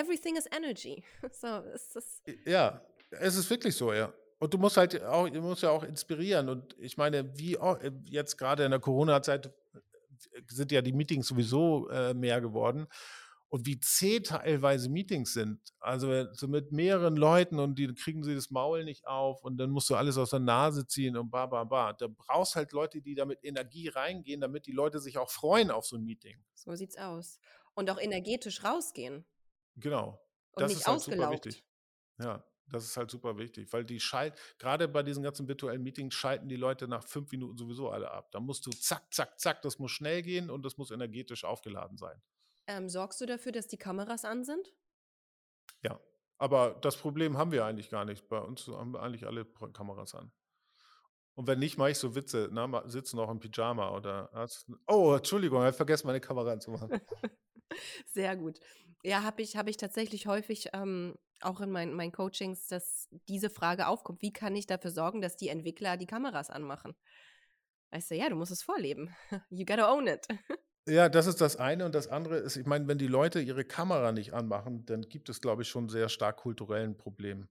everything 0.00 0.36
is 0.36 0.46
energy. 0.54 1.02
So, 1.32 1.58
ist 1.74 1.96
das. 1.96 2.22
Ja, 2.44 2.80
es 3.10 3.36
ist 3.36 3.48
wirklich 3.50 3.74
so, 3.76 3.92
ja. 3.92 4.12
Und 4.38 4.52
du 4.52 4.58
musst 4.58 4.76
halt 4.76 5.02
auch, 5.02 5.28
du 5.28 5.40
musst 5.40 5.62
ja 5.62 5.70
auch 5.70 5.82
inspirieren. 5.82 6.48
Und 6.48 6.76
ich 6.78 6.96
meine, 6.96 7.36
wie 7.38 7.58
auch 7.58 7.78
äh, 7.80 7.90
jetzt 8.04 8.36
gerade 8.36 8.64
in 8.64 8.70
der 8.70 8.80
Corona-Zeit 8.80 9.46
äh, 9.46 9.50
sind 10.48 10.72
ja 10.72 10.82
die 10.82 10.92
Meetings 10.92 11.28
sowieso 11.28 11.88
äh, 11.88 12.14
mehr 12.14 12.40
geworden. 12.40 12.86
und 13.48 13.64
wie 13.64 13.78
zäh 13.80 14.20
teilweise 14.20 14.88
Meetings 14.90 15.32
sind. 15.32 15.60
Also 15.80 16.32
so 16.32 16.48
mit 16.48 16.72
mehreren 16.72 17.16
Leuten 17.16 17.58
und 17.58 17.78
die 17.78 17.86
kriegen 17.94 18.22
sie 18.24 18.34
das 18.34 18.50
Maul 18.50 18.84
nicht 18.84 19.06
auf 19.06 19.44
und 19.44 19.56
dann 19.56 19.70
musst 19.70 19.88
du 19.88 19.94
alles 19.94 20.18
aus 20.18 20.30
der 20.30 20.40
Nase 20.40 20.86
ziehen 20.86 21.16
und 21.16 21.30
ba, 21.30 21.46
ba, 21.46 21.64
ba. 21.64 21.92
Da 21.92 22.08
brauchst 22.08 22.56
halt 22.56 22.72
Leute, 22.72 23.00
die 23.00 23.14
da 23.14 23.24
mit 23.24 23.44
Energie 23.44 23.88
reingehen, 23.88 24.40
damit 24.40 24.66
die 24.66 24.72
Leute 24.72 24.98
sich 25.00 25.16
auch 25.18 25.30
freuen 25.30 25.70
auf 25.70 25.86
so 25.86 25.96
ein 25.96 26.04
Meeting. 26.04 26.36
So 26.54 26.74
sieht's 26.74 26.98
aus. 26.98 27.38
Und 27.74 27.88
auch 27.90 28.00
energetisch 28.00 28.64
rausgehen. 28.64 29.24
Genau. 29.76 30.20
Und 30.52 30.62
das 30.62 30.70
nicht 30.70 30.80
ist 30.80 30.86
halt 30.86 31.00
super 31.00 31.30
wichtig. 31.30 31.64
Ja, 32.18 32.44
das 32.68 32.84
ist 32.84 32.96
halt 32.96 33.10
super 33.10 33.36
wichtig, 33.38 33.72
weil 33.72 33.84
die 33.84 34.00
schalten, 34.00 34.36
gerade 34.58 34.88
bei 34.88 35.02
diesen 35.02 35.22
ganzen 35.22 35.46
virtuellen 35.46 35.82
Meetings 35.82 36.14
schalten 36.14 36.48
die 36.48 36.56
Leute 36.56 36.88
nach 36.88 37.04
fünf 37.04 37.30
Minuten 37.30 37.56
sowieso 37.56 37.90
alle 37.90 38.10
ab. 38.10 38.30
Da 38.32 38.40
musst 38.40 38.66
du 38.66 38.70
zack, 38.70 39.12
zack, 39.12 39.38
zack, 39.38 39.62
das 39.62 39.78
muss 39.78 39.92
schnell 39.92 40.22
gehen 40.22 40.50
und 40.50 40.64
das 40.64 40.76
muss 40.76 40.90
energetisch 40.90 41.44
aufgeladen 41.44 41.96
sein. 41.96 42.20
Ähm, 42.66 42.88
sorgst 42.88 43.20
du 43.20 43.26
dafür, 43.26 43.52
dass 43.52 43.68
die 43.68 43.76
Kameras 43.76 44.24
an 44.24 44.44
sind? 44.44 44.74
Ja, 45.82 46.00
aber 46.38 46.74
das 46.80 46.96
Problem 46.96 47.36
haben 47.38 47.52
wir 47.52 47.64
eigentlich 47.64 47.90
gar 47.90 48.04
nicht. 48.04 48.28
Bei 48.28 48.40
uns 48.40 48.66
haben 48.66 48.92
wir 48.92 49.02
eigentlich 49.02 49.26
alle 49.26 49.44
Kameras 49.44 50.14
an. 50.14 50.32
Und 51.34 51.46
wenn 51.46 51.58
nicht, 51.58 51.76
mache 51.76 51.90
ich 51.90 51.98
so 51.98 52.14
Witze, 52.14 52.48
na, 52.50 52.66
ma- 52.66 52.88
sitzen 52.88 53.18
auch 53.18 53.30
im 53.30 53.38
Pyjama 53.38 53.94
oder 53.94 54.48
oh, 54.86 55.14
Entschuldigung, 55.14 55.60
ich 55.60 55.66
habe 55.66 55.76
vergessen, 55.76 56.06
meine 56.06 56.20
Kamera 56.20 56.52
anzumachen. 56.52 56.98
Sehr 58.06 58.36
gut. 58.36 58.58
Ja, 59.06 59.22
habe 59.22 59.40
ich, 59.40 59.56
hab 59.56 59.68
ich 59.68 59.76
tatsächlich 59.76 60.26
häufig 60.26 60.70
ähm, 60.72 61.14
auch 61.40 61.60
in 61.60 61.70
meinen, 61.70 61.94
meinen 61.94 62.10
Coachings, 62.10 62.66
dass 62.66 63.08
diese 63.28 63.50
Frage 63.50 63.86
aufkommt. 63.86 64.20
Wie 64.20 64.32
kann 64.32 64.56
ich 64.56 64.66
dafür 64.66 64.90
sorgen, 64.90 65.20
dass 65.20 65.36
die 65.36 65.48
Entwickler 65.48 65.96
die 65.96 66.08
Kameras 66.08 66.50
anmachen? 66.50 66.96
Ich 67.92 68.04
so, 68.04 68.16
ja, 68.16 68.28
du 68.28 68.34
musst 68.34 68.50
es 68.50 68.64
vorleben. 68.64 69.14
You 69.48 69.64
gotta 69.64 69.92
own 69.92 70.08
it. 70.08 70.26
Ja, 70.88 71.08
das 71.08 71.26
ist 71.26 71.40
das 71.40 71.56
eine. 71.56 71.84
Und 71.84 71.94
das 71.94 72.08
andere 72.08 72.38
ist, 72.38 72.56
ich 72.56 72.66
meine, 72.66 72.88
wenn 72.88 72.98
die 72.98 73.06
Leute 73.06 73.40
ihre 73.40 73.64
Kamera 73.64 74.10
nicht 74.10 74.34
anmachen, 74.34 74.84
dann 74.86 75.02
gibt 75.02 75.28
es, 75.28 75.40
glaube 75.40 75.62
ich, 75.62 75.68
schon 75.68 75.88
sehr 75.88 76.08
stark 76.08 76.38
kulturellen 76.38 76.96
Problem. 76.96 77.48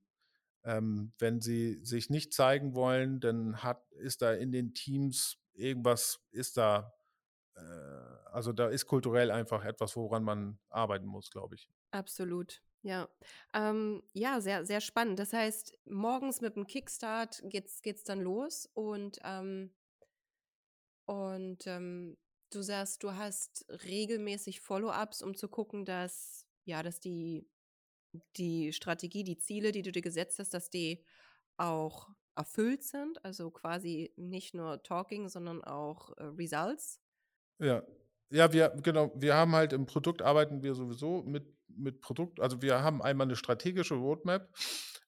Ähm, 0.65 1.13
wenn 1.20 1.39
sie 1.39 1.80
sich 1.84 2.10
nicht 2.10 2.34
zeigen 2.34 2.76
wollen, 2.76 3.22
dann 3.22 3.63
hat, 3.63 3.89
ist 3.91 4.22
da 4.22 4.34
in 4.34 4.52
den 4.52 4.74
Teams 4.74 5.38
irgendwas, 5.54 6.20
ist 6.32 6.58
da, 6.58 6.94
äh, 7.56 7.62
also 8.36 8.52
da 8.52 8.67
ist 8.67 8.86
kulturell 8.86 9.32
einfach 9.32 9.63
etwas, 9.63 9.95
woran 9.95 10.24
man 10.24 10.60
arbeiten 10.69 11.06
muss, 11.06 11.32
glaube 11.32 11.56
ich. 11.56 11.69
Absolut, 11.91 12.62
ja. 12.82 13.08
Ähm, 13.54 14.04
ja, 14.12 14.41
sehr, 14.41 14.65
sehr 14.65 14.82
spannend. 14.82 15.19
Das 15.19 15.32
heißt, 15.32 15.74
morgens 15.86 16.41
mit 16.41 16.58
dem 16.58 16.67
Kickstart 16.67 17.41
geht's, 17.45 17.82
geht's 17.82 18.04
dann 18.04 18.19
los 18.19 18.69
und, 18.74 19.19
ähm, 19.24 19.74
und 21.06 21.65
ähm, 21.65 22.17
du 22.50 22.62
sagst, 22.62 23.04
du 23.04 23.13
hast 23.13 23.65
regelmäßig 23.69 24.60
Follow-ups, 24.60 25.21
um 25.21 25.36
zu 25.36 25.48
gucken, 25.48 25.86
dass, 25.86 26.45
ja, 26.65 26.84
dass 26.84 27.00
die, 27.00 27.48
die 28.36 28.74
Strategie, 28.74 29.24
die 29.24 29.38
Ziele, 29.38 29.71
die 29.71 29.82
du 29.82 29.93
dir 29.93 30.02
gesetzt 30.02 30.39
hast, 30.39 30.54
dass 30.54 30.69
die 30.69 31.06
auch 31.56 32.10
erfüllt 32.36 32.84
sind. 32.84 33.24
Also 33.24 33.50
quasi 33.50 34.13
nicht 34.17 34.54
nur 34.54 34.84
Talking, 34.84 35.30
sondern 35.30 35.63
auch 35.63 36.12
äh, 36.17 36.24
Results. 36.24 37.00
Ja. 37.60 37.82
Ja, 38.29 38.51
wir, 38.51 38.69
genau, 38.81 39.11
wir 39.15 39.35
haben 39.35 39.55
halt 39.55 39.73
im 39.73 39.85
Produkt 39.85 40.21
arbeiten 40.21 40.63
wir 40.63 40.73
sowieso 40.73 41.23
mit, 41.23 41.45
mit 41.67 42.01
Produkt, 42.01 42.39
also 42.39 42.61
wir 42.61 42.81
haben 42.81 43.01
einmal 43.01 43.27
eine 43.27 43.35
strategische 43.35 43.95
Roadmap, 43.95 44.49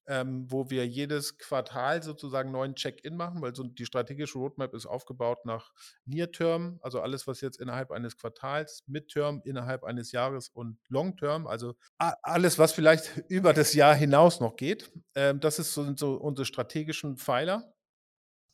ähm, 0.08 0.46
wo 0.50 0.70
wir 0.70 0.88
jedes 0.88 1.38
Quartal 1.38 2.04
sozusagen 2.04 2.52
neuen 2.52 2.76
Check-in 2.76 3.18
machen, 3.18 3.42
weil 3.42 3.56
so 3.56 3.64
die 3.64 3.86
strategische 3.86 4.38
Roadmap 4.38 4.74
ist 4.74 4.86
aufgebaut 4.86 5.46
nach 5.46 5.72
Near-Term, 6.06 6.80
also 6.82 7.02
alles, 7.02 7.28
was 7.28 7.42
jetzt 7.42 7.60
innerhalb 7.60 7.92
eines 7.92 8.18
Quartals, 8.18 8.84
Mid-Term, 8.88 9.42
innerhalb 9.44 9.84
eines 9.84 10.12
Jahres 10.12 10.50
und 10.50 10.78
Long-Term, 10.88 11.48
also 11.48 11.76
alles, 11.98 12.60
was 12.60 12.72
vielleicht 12.72 13.18
über 13.30 13.54
das 13.54 13.74
Jahr 13.74 13.96
hinaus 13.96 14.40
noch 14.40 14.56
geht. 14.56 14.92
Ähm, 15.16 15.40
das 15.40 15.60
ist 15.60 15.74
so, 15.74 15.96
so 15.96 16.14
unsere 16.16 16.46
strategischen 16.46 17.18
Pfeiler. 17.18 17.74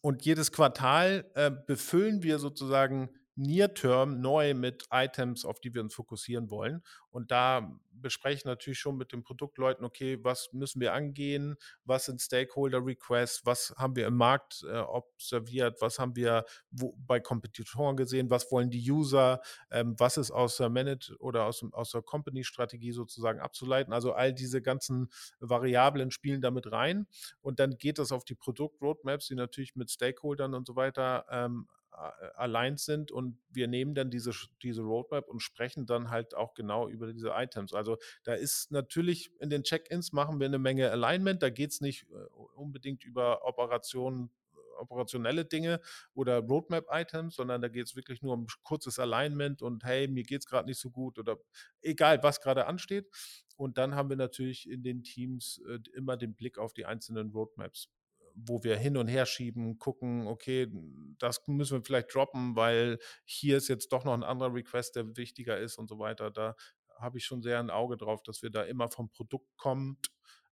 Und 0.02 0.26
jedes 0.26 0.52
Quartal 0.52 1.32
äh, 1.34 1.50
befüllen 1.50 2.24
wir 2.24 2.38
sozusagen 2.38 3.10
Near-Term 3.36 4.22
neu 4.22 4.54
mit 4.54 4.86
Items, 4.92 5.46
auf 5.46 5.60
die 5.60 5.74
wir 5.74 5.82
uns 5.82 5.96
fokussieren 5.96 6.50
wollen. 6.50 6.84
Und 7.10 7.32
da 7.32 7.72
besprechen 7.92 8.50
natürlich 8.50 8.80
schon 8.80 8.98
mit 8.98 9.12
den 9.12 9.24
Produktleuten, 9.24 9.86
okay, 9.86 10.20
was 10.24 10.52
müssen 10.52 10.82
wir 10.82 10.94
angehen, 10.94 11.56
was 11.86 12.06
sind 12.06 12.22
Stakeholder-Requests, 12.22 13.46
was 13.46 13.74
haben 13.78 13.96
wir 13.96 14.08
im 14.08 14.18
Markt 14.18 14.64
äh, 14.68 14.78
observiert, 14.78 15.80
was 15.80 16.00
haben 16.00 16.16
wir 16.16 16.46
wo, 16.72 16.96
bei 16.98 17.20
Kompetitoren 17.20 17.96
gesehen, 17.96 18.30
was 18.30 18.52
wollen 18.52 18.70
die 18.70 18.92
User, 18.92 19.42
ähm, 19.72 19.96
was 19.98 20.18
ist 20.18 20.32
aus 20.32 20.58
der 20.58 20.70
Manage 20.70 21.16
oder 21.20 21.46
aus, 21.46 21.64
aus 21.72 21.92
der 21.92 22.02
Company-Strategie 22.02 22.92
sozusagen 22.92 23.40
abzuleiten. 23.40 23.94
Also 23.94 24.14
all 24.14 24.34
diese 24.34 24.62
ganzen 24.62 25.10
Variablen 25.40 26.12
spielen 26.12 26.42
damit 26.42 26.72
rein. 26.72 27.08
Und 27.42 27.60
dann 27.60 27.78
geht 27.78 28.00
es 28.00 28.12
auf 28.12 28.26
die 28.26 28.36
Produkt-Roadmaps, 28.36 29.28
die 29.28 29.36
natürlich 29.36 29.76
mit 29.76 29.92
Stakeholdern 29.92 30.54
und 30.54 30.68
so 30.68 30.76
weiter 30.76 31.26
ähm, 31.30 31.68
a- 31.94 32.32
aligned 32.36 32.80
sind. 32.80 33.12
Und 33.12 33.38
wir 33.50 33.68
nehmen 33.68 33.96
dann 33.96 34.10
diese, 34.12 34.32
diese 34.62 34.82
Roadmap 34.82 35.28
und 35.30 35.42
sprechen 35.42 35.86
dann 35.86 36.10
halt 36.10 36.36
auch 36.36 36.54
genau 36.54 36.88
über 36.90 37.12
diese 37.14 37.32
Items. 37.36 37.74
Also 37.74 37.98
da 38.24 38.34
ist 38.34 38.72
natürlich 38.72 39.32
in 39.40 39.50
den 39.50 39.64
Check-ins 39.64 40.12
machen 40.14 40.40
wir 40.40 40.48
eine 40.48 40.60
Menge 40.60 40.92
Alignment. 40.92 41.42
Da 41.44 41.50
geht 41.50 41.72
es 41.72 41.82
nicht 41.82 42.04
äh, 42.12 42.16
unbedingt 42.56 43.04
über 43.04 43.46
Operationen 43.46 44.32
operationelle 44.78 45.46
Dinge 45.46 45.80
oder 46.14 46.40
Roadmap-Items, 46.40 47.36
sondern 47.36 47.62
da 47.62 47.68
geht 47.68 47.86
es 47.86 47.96
wirklich 47.96 48.22
nur 48.22 48.34
um 48.34 48.48
kurzes 48.64 49.00
Alignment 49.00 49.62
und 49.62 49.84
hey, 49.84 50.08
mir 50.08 50.24
geht 50.24 50.42
es 50.42 50.46
gerade 50.48 50.68
nicht 50.68 50.80
so 50.80 50.90
gut 50.90 51.20
oder 51.20 51.38
egal, 51.82 52.22
was 52.24 52.42
gerade 52.42 52.66
ansteht. 52.66 53.08
Und 53.56 53.78
dann 53.78 53.96
haben 53.96 54.10
wir 54.10 54.18
natürlich 54.18 54.70
in 54.70 54.84
den 54.84 55.04
Teams 55.04 55.62
äh, 55.68 55.80
immer 55.96 56.18
den 56.18 56.36
Blick 56.36 56.58
auf 56.58 56.74
die 56.74 56.86
einzelnen 56.86 57.32
Roadmaps, 57.32 57.90
wo 58.34 58.64
wir 58.64 58.78
hin 58.78 58.98
und 58.98 59.08
her 59.08 59.26
schieben, 59.26 59.78
gucken, 59.80 60.28
okay, 60.28 60.72
das 61.20 61.42
müssen 61.48 61.80
wir 61.80 61.86
vielleicht 61.86 62.14
droppen, 62.14 62.56
weil 62.56 63.00
hier 63.26 63.58
ist 63.58 63.68
jetzt 63.68 63.92
doch 63.94 64.06
noch 64.06 64.14
ein 64.14 64.24
anderer 64.24 64.54
Request, 64.54 64.96
der 64.96 65.16
wichtiger 65.18 65.58
ist 65.58 65.78
und 65.78 65.88
so 65.88 66.00
weiter. 66.00 66.32
Da 66.32 66.56
habe 66.98 67.18
ich 67.18 67.26
schon 67.26 67.42
sehr 67.42 67.60
ein 67.60 67.70
Auge 67.70 67.98
drauf, 67.98 68.24
dass 68.24 68.42
wir 68.42 68.50
da 68.50 68.64
immer 68.64 68.90
vom 68.90 69.10
Produkt 69.10 69.58
kommt, 69.58 70.08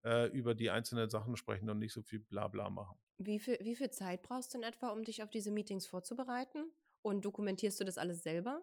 äh, 0.04 0.28
über 0.30 0.54
die 0.54 0.70
einzelnen 0.70 1.10
Sachen 1.10 1.36
sprechen 1.36 1.68
und 1.70 1.78
nicht 1.78 1.92
so 1.92 2.02
viel 2.02 2.20
Blabla 2.20 2.70
machen. 2.70 2.98
Wie 3.18 3.38
viel, 3.38 3.58
wie 3.60 3.76
viel 3.76 3.90
Zeit 3.90 4.22
brauchst 4.22 4.54
du 4.54 4.58
in 4.58 4.64
etwa, 4.64 4.88
um 4.88 5.04
dich 5.04 5.22
auf 5.22 5.30
diese 5.30 5.50
Meetings 5.50 5.86
vorzubereiten? 5.86 6.70
Und 7.02 7.24
dokumentierst 7.24 7.80
du 7.80 7.84
das 7.84 7.98
alles 7.98 8.22
selber? 8.22 8.62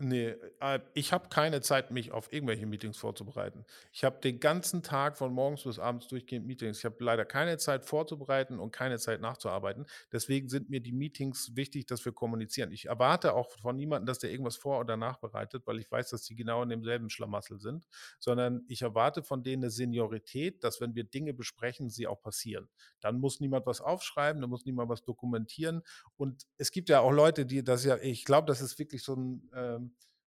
Nee, 0.00 0.36
äh, 0.60 0.78
ich 0.94 1.12
habe 1.12 1.28
keine 1.28 1.60
Zeit, 1.60 1.90
mich 1.90 2.12
auf 2.12 2.32
irgendwelche 2.32 2.66
Meetings 2.66 2.98
vorzubereiten. 2.98 3.64
Ich 3.92 4.04
habe 4.04 4.20
den 4.20 4.38
ganzen 4.38 4.84
Tag 4.84 5.16
von 5.18 5.32
morgens 5.32 5.64
bis 5.64 5.80
abends 5.80 6.06
durchgehend 6.06 6.46
Meetings. 6.46 6.78
Ich 6.78 6.84
habe 6.84 7.02
leider 7.02 7.24
keine 7.24 7.58
Zeit 7.58 7.84
vorzubereiten 7.84 8.60
und 8.60 8.70
keine 8.70 8.98
Zeit 9.00 9.20
nachzuarbeiten. 9.20 9.86
Deswegen 10.12 10.48
sind 10.48 10.70
mir 10.70 10.78
die 10.80 10.92
Meetings 10.92 11.56
wichtig, 11.56 11.86
dass 11.86 12.04
wir 12.04 12.12
kommunizieren. 12.12 12.70
Ich 12.70 12.86
erwarte 12.86 13.34
auch 13.34 13.50
von 13.60 13.74
niemandem, 13.74 14.06
dass 14.06 14.20
der 14.20 14.30
irgendwas 14.30 14.56
vor- 14.56 14.78
oder 14.78 14.96
nachbereitet, 14.96 15.66
weil 15.66 15.80
ich 15.80 15.90
weiß, 15.90 16.10
dass 16.10 16.22
die 16.22 16.36
genau 16.36 16.62
in 16.62 16.68
demselben 16.68 17.10
Schlamassel 17.10 17.58
sind, 17.58 17.84
sondern 18.20 18.62
ich 18.68 18.82
erwarte 18.82 19.24
von 19.24 19.42
denen 19.42 19.64
eine 19.64 19.70
Seniorität, 19.72 20.62
dass 20.62 20.80
wenn 20.80 20.94
wir 20.94 21.02
Dinge 21.04 21.34
besprechen, 21.34 21.90
sie 21.90 22.06
auch 22.06 22.22
passieren. 22.22 22.68
Dann 23.00 23.18
muss 23.18 23.40
niemand 23.40 23.66
was 23.66 23.80
aufschreiben, 23.80 24.40
dann 24.40 24.50
muss 24.50 24.64
niemand 24.64 24.88
was 24.90 25.02
dokumentieren. 25.02 25.82
Und 26.16 26.44
es 26.56 26.70
gibt 26.70 26.88
ja 26.88 27.00
auch 27.00 27.10
Leute, 27.10 27.46
die 27.46 27.64
das 27.64 27.84
ja, 27.84 27.96
ich 27.98 28.24
glaube, 28.24 28.46
das 28.46 28.60
ist 28.60 28.78
wirklich 28.78 29.02
so 29.02 29.14
ein, 29.16 29.50
ähm, 29.54 29.87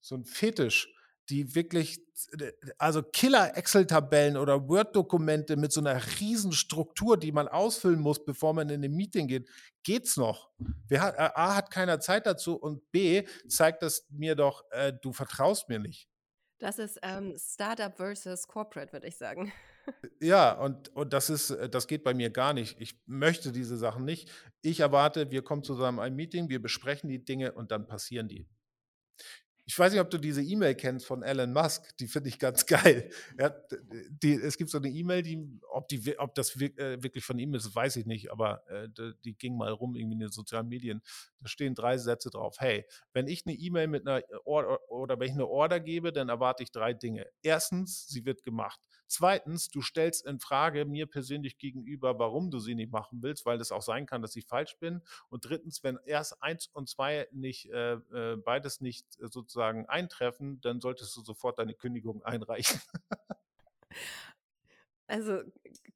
so 0.04 0.16
ein 0.16 0.24
Fetisch, 0.24 0.94
die 1.30 1.54
wirklich, 1.54 1.98
äh, 2.38 2.52
also 2.78 3.02
Killer-Excel-Tabellen 3.02 4.36
oder 4.36 4.68
Word-Dokumente 4.68 5.56
mit 5.56 5.72
so 5.72 5.80
einer 5.80 6.00
riesen 6.20 6.52
Struktur, 6.52 7.16
die 7.16 7.32
man 7.32 7.48
ausfüllen 7.48 8.00
muss, 8.00 8.24
bevor 8.24 8.52
man 8.52 8.68
in 8.68 8.84
ein 8.84 8.92
Meeting 8.92 9.26
geht, 9.26 9.48
geht's 9.82 10.16
noch. 10.16 10.50
Wer 10.88 11.00
hat, 11.00 11.14
äh, 11.14 11.30
A, 11.34 11.56
hat 11.56 11.70
keiner 11.70 12.00
Zeit 12.00 12.26
dazu 12.26 12.56
und 12.56 12.90
B, 12.92 13.24
zeigt 13.48 13.82
das 13.82 14.06
mir 14.10 14.34
doch, 14.34 14.64
äh, 14.70 14.92
du 15.00 15.12
vertraust 15.12 15.68
mir 15.68 15.78
nicht. 15.78 16.08
Das 16.58 16.78
ist 16.78 16.98
ähm, 17.02 17.34
Startup 17.38 17.96
versus 17.96 18.46
Corporate, 18.46 18.92
würde 18.92 19.08
ich 19.08 19.16
sagen. 19.16 19.52
Ja, 20.18 20.52
und, 20.52 20.88
und 20.96 21.12
das 21.12 21.28
ist, 21.28 21.50
äh, 21.50 21.68
das 21.68 21.86
geht 21.86 22.04
bei 22.04 22.14
mir 22.14 22.30
gar 22.30 22.54
nicht. 22.54 22.80
Ich 22.80 22.98
möchte 23.04 23.52
diese 23.52 23.76
Sachen 23.76 24.06
nicht. 24.06 24.30
Ich 24.62 24.80
erwarte, 24.80 25.30
wir 25.30 25.42
kommen 25.42 25.62
zusammen 25.62 25.98
ein 25.98 26.16
Meeting, 26.16 26.48
wir 26.48 26.62
besprechen 26.62 27.10
die 27.10 27.22
Dinge 27.22 27.52
und 27.52 27.70
dann 27.70 27.86
passieren 27.86 28.26
die. 28.26 28.48
Ich 29.66 29.78
weiß 29.78 29.92
nicht, 29.92 30.00
ob 30.00 30.10
du 30.10 30.18
diese 30.18 30.42
E-Mail 30.42 30.74
kennst 30.74 31.06
von 31.06 31.22
Elon 31.22 31.52
Musk, 31.52 31.96
die 31.96 32.06
finde 32.06 32.28
ich 32.28 32.38
ganz 32.38 32.66
geil. 32.66 33.10
Hat, 33.40 33.72
äh, 33.72 33.76
die, 34.10 34.34
es 34.34 34.58
gibt 34.58 34.70
so 34.70 34.78
eine 34.78 34.90
E-Mail, 34.90 35.22
die, 35.22 35.38
ob, 35.70 35.88
die, 35.88 36.18
ob 36.18 36.34
das 36.34 36.54
äh, 36.60 37.02
wirklich 37.02 37.24
von 37.24 37.38
ihm 37.38 37.54
ist, 37.54 37.74
weiß 37.74 37.96
ich 37.96 38.04
nicht, 38.04 38.30
aber 38.30 38.62
äh, 38.68 38.88
die, 39.24 39.34
ging 39.34 39.56
mal 39.56 39.72
rum 39.72 39.96
irgendwie 39.96 40.14
in 40.14 40.20
den 40.20 40.30
sozialen 40.30 40.68
Medien. 40.68 41.02
Da 41.40 41.48
stehen 41.48 41.74
drei 41.74 41.96
Sätze 41.96 42.30
drauf. 42.30 42.56
Hey, 42.58 42.84
wenn 43.12 43.26
ich 43.26 43.46
eine 43.46 43.54
E-Mail 43.54 43.88
mit 43.88 44.06
einer 44.06 44.22
Order 44.44 44.78
oder 44.90 45.18
wenn 45.18 45.28
ich 45.28 45.34
eine 45.34 45.46
Order 45.46 45.80
gebe, 45.80 46.12
dann 46.12 46.28
erwarte 46.28 46.62
ich 46.62 46.70
drei 46.70 46.92
Dinge. 46.92 47.26
Erstens, 47.42 48.06
sie 48.06 48.26
wird 48.26 48.42
gemacht. 48.42 48.80
Zweitens, 49.06 49.70
du 49.70 49.80
stellst 49.80 50.26
in 50.26 50.40
Frage 50.40 50.84
mir 50.84 51.06
persönlich 51.06 51.58
gegenüber, 51.58 52.18
warum 52.18 52.50
du 52.50 52.58
sie 52.58 52.74
nicht 52.74 52.90
machen 52.90 53.22
willst, 53.22 53.46
weil 53.46 53.60
es 53.60 53.72
auch 53.72 53.82
sein 53.82 54.06
kann, 54.06 54.22
dass 54.22 54.36
ich 54.36 54.46
falsch 54.46 54.76
bin. 54.78 55.02
Und 55.28 55.44
drittens, 55.48 55.82
wenn 55.84 55.98
erst 56.04 56.42
eins 56.42 56.68
und 56.68 56.88
zwei 56.88 57.28
nicht, 57.30 57.70
äh, 57.70 57.98
beides 58.44 58.80
nicht 58.80 59.06
sozusagen 59.18 59.53
sozusagen 59.54 59.86
eintreffen, 59.86 60.60
dann 60.60 60.80
solltest 60.80 61.16
du 61.16 61.22
sofort 61.22 61.58
deine 61.58 61.74
Kündigung 61.74 62.22
einreichen. 62.24 62.80
Also 65.06 65.42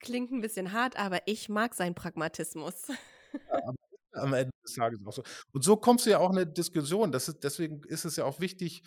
klingt 0.01 0.31
ein 0.33 0.40
bisschen 0.40 0.73
hart, 0.73 0.97
aber 0.99 1.21
ich 1.27 1.49
mag 1.49 1.75
seinen 1.75 1.94
Pragmatismus. 1.94 2.88
Ja, 3.47 3.61
am 4.23 4.33
Ende 4.35 4.51
des 4.64 4.75
Tages 4.75 5.01
auch 5.07 5.12
so. 5.12 5.23
Und 5.53 5.64
so 5.64 5.77
kommst 5.77 6.07
du 6.07 6.11
ja 6.11 6.18
auch 6.18 6.31
in 6.31 6.37
'ne 6.37 6.47
Diskussion. 6.47 7.12
Das 7.12 7.29
ist 7.29 7.42
deswegen 7.44 7.83
ist 7.87 8.05
es 8.05 8.16
ja 8.16 8.25
auch 8.25 8.40
wichtig, 8.40 8.83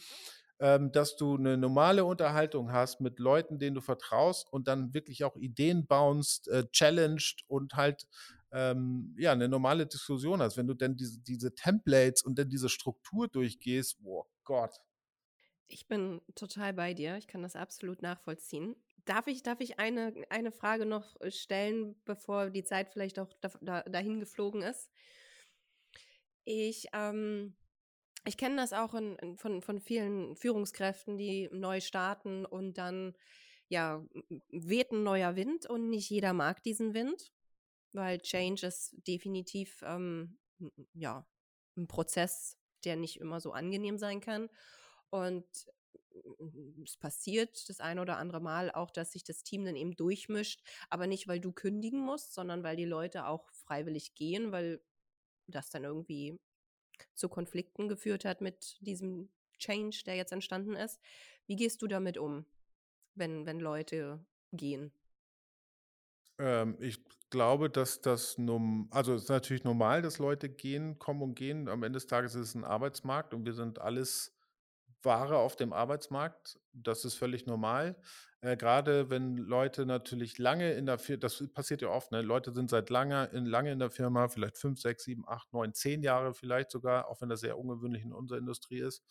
ähm, 0.60 0.92
dass 0.92 1.16
du 1.16 1.36
eine 1.38 1.58
normale 1.58 2.06
Unterhaltung 2.06 2.72
hast 2.72 3.02
mit 3.02 3.20
Leuten, 3.20 3.58
denen 3.60 3.76
du 3.76 3.82
vertraust 3.82 4.52
und 4.52 4.68
dann 4.68 4.94
wirklich 4.94 5.24
auch 5.24 5.36
Ideen 5.36 5.88
bounst, 5.88 6.48
äh, 6.50 6.66
challenged 6.72 7.44
und 7.48 7.74
halt, 7.76 8.06
ähm, 8.52 9.16
ja, 9.18 9.32
eine 9.32 9.50
normale 9.50 9.88
Diskussion 9.88 10.42
hast. 10.42 10.58
Wenn 10.58 10.68
du 10.68 10.76
dann 10.76 10.96
diese 10.98 11.20
diese 11.20 11.56
Templates 11.56 12.22
und 12.24 12.38
dann 12.38 12.50
diese 12.50 12.70
Struktur 12.70 13.28
durchgehst, 13.28 13.98
oh 14.04 14.26
Gott. 14.52 14.82
Ich 15.68 15.88
bin 15.88 16.22
total 16.36 16.74
bei 16.74 16.94
dir. 16.94 17.18
Ich 17.18 17.28
kann 17.28 17.42
das 17.44 17.56
absolut 17.56 18.02
nachvollziehen. 18.02 18.76
Darf 19.06 19.28
ich 19.28 19.42
darf 19.42 19.62
ich 19.62 19.80
eine 19.80 20.14
eine 20.30 20.52
Frage 20.52 20.86
noch, 20.86 21.20
äh, 21.22 21.32
stellen, 21.32 21.96
bevor 22.06 22.50
die 22.50 22.64
Zeit 22.64 22.90
vielleicht 22.90 23.20
auch 23.20 23.32
daf 23.42 23.58
da 23.62 23.82
dahin 23.84 24.20
geflogen 24.20 24.62
ist? 24.62 24.90
Ich, 26.48 26.88
ähm 26.94 27.56
ich 28.28 28.38
kenne 28.38 28.58
das 28.58 28.74
auch 28.74 28.94
in 28.96 29.16
in 29.18 29.38
von 29.38 29.62
von 29.64 29.80
vielen 29.80 30.36
Führungskräften, 30.36 31.18
die 31.18 31.50
neu 31.52 31.82
starten 31.82 32.46
und 32.46 32.78
dann, 32.78 33.16
ja, 33.70 34.06
weht 34.50 34.92
'n 34.92 35.04
neuer 35.04 35.36
Wind 35.36 35.66
und 35.68 35.90
nicht 35.90 36.10
jeder 36.10 36.34
mag 36.34 36.64
diesen 36.64 36.94
Wind, 36.94 37.34
weil 37.94 38.20
Change 38.22 38.68
ist 38.68 38.96
definitiv, 39.08 39.84
ähm, 39.86 40.40
ja, 40.94 41.28
ein 41.78 41.88
Prozess, 41.88 42.60
der 42.82 42.96
nicht 42.96 43.20
immer 43.20 43.39
so 43.39 43.52
angenehm 43.52 43.98
sein 43.98 44.22
kann. 44.22 44.50
Und 45.10 45.46
es 46.84 46.98
passiert 46.98 47.70
das 47.70 47.80
eine 47.80 48.02
oder 48.02 48.17
andere 48.17 48.41
Mal 48.41 48.72
auch, 48.72 48.91
dass 48.91 49.12
sich 49.12 49.24
das 49.24 49.44
Team 49.44 49.65
dann 49.65 49.76
eben 49.76 49.96
durchmischt, 49.96 50.62
aber 50.89 51.08
nicht, 51.08 51.28
weil 51.28 51.39
du 51.39 51.52
kündigen 51.52 52.00
musst, 52.00 52.34
sondern 52.34 52.63
weil 52.63 52.76
die 52.76 52.86
Leute 52.86 53.28
auch 53.28 53.50
freiwillig 53.52 54.15
gehen, 54.15 54.52
weil 54.52 54.82
das 55.48 55.70
dann 55.70 55.84
irgendwie 55.84 56.39
zu 57.13 57.30
Konflikten 57.30 57.88
geführt 57.88 58.26
hat 58.26 58.41
mit 58.41 58.78
diesem 58.82 59.30
Change, 59.58 60.04
der 60.06 60.15
jetzt 60.15 60.32
entstanden 60.32 60.76
ist. 60.76 61.00
Wie 61.48 61.56
gehst 61.56 61.82
du 61.82 61.88
damit 61.88 62.17
um, 62.17 62.46
wenn, 63.15 63.46
wenn 63.46 63.60
Leute 63.60 64.24
gehen? 64.52 64.91
Ähm, 66.42 66.76
ich 66.80 67.00
glaube, 67.30 67.70
dass 67.70 68.02
das 68.02 68.38
also, 68.90 69.14
es 69.14 69.24
ist 69.24 69.30
natürlich 69.30 69.64
normal, 69.64 70.02
dass 70.02 70.18
Leute 70.20 70.50
gehen 70.50 71.00
kommen 71.00 71.22
und 71.22 71.36
gehen. 71.36 71.70
Am 71.70 71.84
Ende 71.84 71.98
des 71.98 72.08
Tages 72.08 72.36
ist 72.36 72.50
es 72.50 72.56
ein 72.56 72.66
Arbeitsmarkt 72.66 73.34
und 73.34 73.46
wir 73.46 73.54
sind 73.54 73.80
alles 73.80 74.36
Ware 75.04 75.38
auf 75.38 75.56
dem 75.56 75.74
Arbeitsmarkt. 75.74 76.60
Das 76.74 77.06
ist 77.06 77.16
völlig 77.16 77.46
normal. 77.46 77.96
Äh, 78.42 78.58
grade 78.58 79.10
wenn 79.12 79.38
Leute 79.38 79.86
natürlich 79.86 80.38
lange 80.40 80.74
in 80.74 80.86
der 80.88 80.98
Firma, 81.00 81.20
das 81.22 81.44
passiert 81.54 81.82
ja 81.84 81.90
oft, 81.90 82.12
ne? 82.12 82.22
Leute 82.24 82.52
sind 82.54 82.70
seit 82.72 82.90
langer 82.90 83.32
in 83.34 83.46
lange 83.46 83.72
in 83.72 83.80
der 83.80 83.92
Firma, 83.92 84.30
vielleicht 84.30 84.58
5, 84.58 84.82
6, 84.82 85.04
7, 85.04 85.24
8, 85.28 85.54
9, 85.54 85.74
10 85.74 86.04
Jahre 86.04 86.34
vielleicht 86.34 86.72
sogar, 86.72 87.08
auch 87.10 87.22
wenn 87.22 87.30
das 87.30 87.42
sehr 87.42 87.58
ungewöhnlich 87.60 88.04
in 88.04 88.14
unserer 88.14 88.40
Industrie 88.40 88.80
ist. 88.82 89.04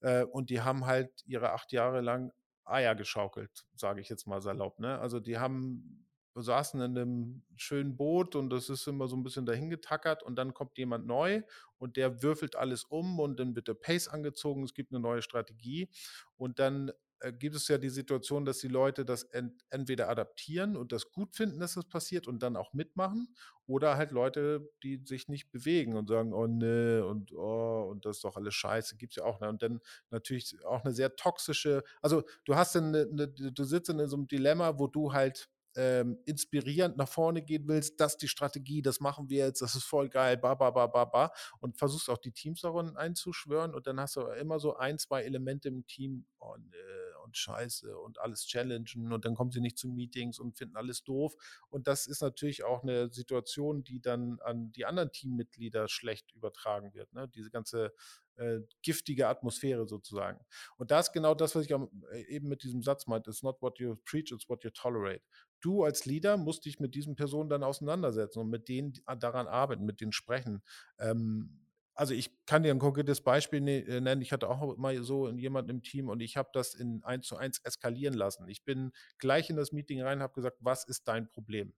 Äh, 0.00 0.24
und 0.24 0.50
die 0.50 0.60
haben 0.62 0.86
halt 0.86 1.10
ihre 1.26 1.52
8 1.52 1.72
Jahre 1.72 2.00
lang 2.02 2.32
Eier 2.64 2.94
geschaukelt, 2.94 3.64
sage 3.74 4.00
ich 4.00 4.08
jetzt 4.10 4.26
mal 4.26 4.40
salopp, 4.42 4.78
ne? 4.78 4.98
Also, 5.00 5.18
die 5.20 5.38
haben 5.38 6.06
saßen 6.34 6.80
in 6.80 6.96
einem 6.98 7.42
schönen 7.56 7.96
Boot 7.96 8.34
und 8.36 8.50
das 8.50 8.68
ist 8.70 8.86
immer 8.86 9.08
so 9.08 9.16
ein 9.16 9.22
bisschen 9.22 9.46
dahin 9.46 9.70
getackert 9.70 10.22
und 10.22 10.36
dann 10.36 10.54
kommt 10.54 10.78
jemand 10.78 11.06
neu 11.06 11.42
und 11.78 11.96
der 11.96 12.22
würfelt 12.22 12.56
alles 12.56 12.84
um 12.84 13.20
und 13.20 13.38
dann 13.40 13.54
wird 13.56 13.68
der 13.68 13.74
Pace 13.74 14.08
angezogen, 14.08 14.64
es 14.64 14.74
gibt 14.74 14.92
eine 14.92 15.00
neue 15.00 15.22
Strategie 15.22 15.90
und 16.36 16.58
dann 16.58 16.90
äh, 17.20 17.32
gibt 17.32 17.54
es 17.56 17.68
ja 17.68 17.78
die 17.78 17.88
Situation, 17.90 18.44
dass 18.44 18.58
die 18.58 18.68
Leute 18.68 19.04
das 19.04 19.24
ent 19.24 19.62
entweder 19.70 20.08
adaptieren 20.08 20.76
und 20.76 20.92
das 20.92 21.10
gut 21.12 21.34
finden, 21.36 21.60
dass 21.60 21.74
das 21.74 21.86
passiert 21.88 22.26
und 22.28 22.42
dann 22.42 22.56
auch 22.56 22.72
mitmachen 22.72 23.34
oder 23.66 23.96
halt 23.96 24.10
Leute, 24.10 24.68
die 24.82 25.02
sich 25.04 25.28
nicht 25.28 25.50
bewegen 25.52 25.94
und 25.96 26.08
sagen: 26.08 26.32
„Oh 26.34 26.46
ne“ 26.46 27.04
und 27.06 27.32
„Oh, 27.32 27.86
und 27.90 28.04
das 28.06 28.16
ist 28.18 28.24
doch 28.24 28.36
alles 28.36 28.54
scheiße“, 28.54 28.96
gibt's 28.96 29.16
ja 29.16 29.24
auch, 29.24 29.40
ne? 29.40 29.48
Und 29.48 29.62
dann 29.62 29.80
natürlich 30.10 30.56
auch 30.64 30.84
eine 30.84 30.92
sehr 30.94 31.14
toxische 31.16 31.82
also, 32.02 32.22
du 32.44 32.54
hast 32.56 32.74
dann 32.74 32.90
'ne 32.92 33.06
'ne 33.12 33.28
du 33.28 33.64
sitzt 33.64 33.88
in 33.90 34.06
so 34.08 34.16
einem 34.16 34.26
Dilemma, 34.28 34.78
wo 34.78 34.86
du 34.88 35.12
halt 35.12 35.48
ähm, 35.76 36.18
inspirierend 36.26 36.96
nach 36.96 37.08
vorne 37.08 37.42
gehen 37.42 37.66
willst, 37.66 38.00
das 38.00 38.12
ist 38.12 38.22
die 38.22 38.28
Strategie, 38.28 38.82
das 38.82 39.00
machen 39.00 39.28
wir 39.28 39.46
jetzt, 39.46 39.62
das 39.62 39.74
ist 39.74 39.84
voll 39.84 40.08
geil, 40.08 40.36
ba, 40.36 40.54
ba, 40.54 40.70
ba, 40.70 40.86
ba, 40.86 41.04
ba. 41.04 41.32
Und 41.60 41.78
versuchst 41.78 42.10
auch 42.10 42.18
die 42.18 42.32
Teams 42.32 42.60
darin 42.60 42.96
einzuschwören 42.96 43.74
und 43.74 43.86
dann 43.86 44.00
hast 44.00 44.16
du 44.16 44.22
immer 44.22 44.58
so 44.58 44.76
ein, 44.76 44.98
zwei 44.98 45.22
Elemente 45.22 45.68
im 45.68 45.86
Team, 45.86 46.26
oh 46.40 46.56
nee, 46.58 46.76
und 47.24 47.36
scheiße 47.36 47.96
und 47.96 48.20
alles 48.20 48.46
challengen 48.46 49.12
und 49.12 49.24
dann 49.24 49.34
kommen 49.34 49.50
sie 49.50 49.60
nicht 49.60 49.78
zu 49.78 49.88
Meetings 49.88 50.38
und 50.38 50.56
finden 50.56 50.76
alles 50.76 51.02
doof. 51.02 51.34
Und 51.70 51.86
das 51.86 52.06
ist 52.06 52.20
natürlich 52.20 52.64
auch 52.64 52.82
eine 52.82 53.10
Situation, 53.10 53.84
die 53.84 54.00
dann 54.00 54.38
an 54.40 54.72
die 54.72 54.84
anderen 54.84 55.12
Teammitglieder 55.12 55.88
schlecht 55.88 56.32
übertragen 56.32 56.92
wird. 56.94 57.12
Ne? 57.12 57.28
Diese 57.28 57.50
ganze 57.50 57.92
äh, 58.36 58.60
giftige 58.82 59.28
Atmosphäre 59.28 59.86
sozusagen. 59.86 60.40
Und 60.76 60.90
das 60.90 61.08
ist 61.08 61.12
genau 61.12 61.34
das, 61.34 61.54
was 61.54 61.64
ich 61.64 61.70
äh, 61.70 62.22
eben 62.28 62.48
mit 62.48 62.62
diesem 62.62 62.82
Satz 62.82 63.06
meinte, 63.06 63.30
it's 63.30 63.42
not 63.42 63.60
what 63.60 63.78
you 63.78 63.96
preach, 64.04 64.32
it's 64.32 64.48
what 64.48 64.64
you 64.64 64.70
tolerate 64.70 65.22
du 65.62 65.84
als 65.84 66.04
Leader 66.04 66.36
musst 66.36 66.64
dich 66.64 66.80
mit 66.80 66.94
diesen 66.94 67.16
Personen 67.16 67.48
dann 67.48 67.62
auseinandersetzen 67.62 68.40
und 68.40 68.50
mit 68.50 68.68
denen 68.68 68.94
daran 69.18 69.46
arbeiten, 69.46 69.84
mit 69.84 70.00
denen 70.00 70.12
sprechen. 70.12 70.62
Ähm, 70.98 71.62
also 71.94 72.14
ich 72.14 72.30
kann 72.46 72.62
dir 72.62 72.70
ein 72.72 72.78
konkretes 72.78 73.20
Beispiel 73.20 73.60
ne, 73.60 73.80
äh, 73.80 74.00
nennen. 74.00 74.22
Ich 74.22 74.32
hatte 74.32 74.48
auch 74.48 74.76
mal 74.76 75.02
so 75.02 75.28
jemanden 75.30 75.70
im 75.70 75.82
Team 75.82 76.08
und 76.08 76.20
ich 76.20 76.36
habe 76.36 76.50
das 76.52 76.74
in 76.74 77.02
eins 77.04 77.26
zu 77.26 77.36
eins 77.36 77.60
eskalieren 77.64 78.14
lassen. 78.14 78.48
Ich 78.48 78.64
bin 78.64 78.92
gleich 79.18 79.50
in 79.50 79.56
das 79.56 79.72
Meeting 79.72 80.02
rein, 80.02 80.22
habe 80.22 80.34
gesagt, 80.34 80.56
was 80.60 80.84
ist 80.84 81.06
dein 81.06 81.30
Problem? 81.30 81.74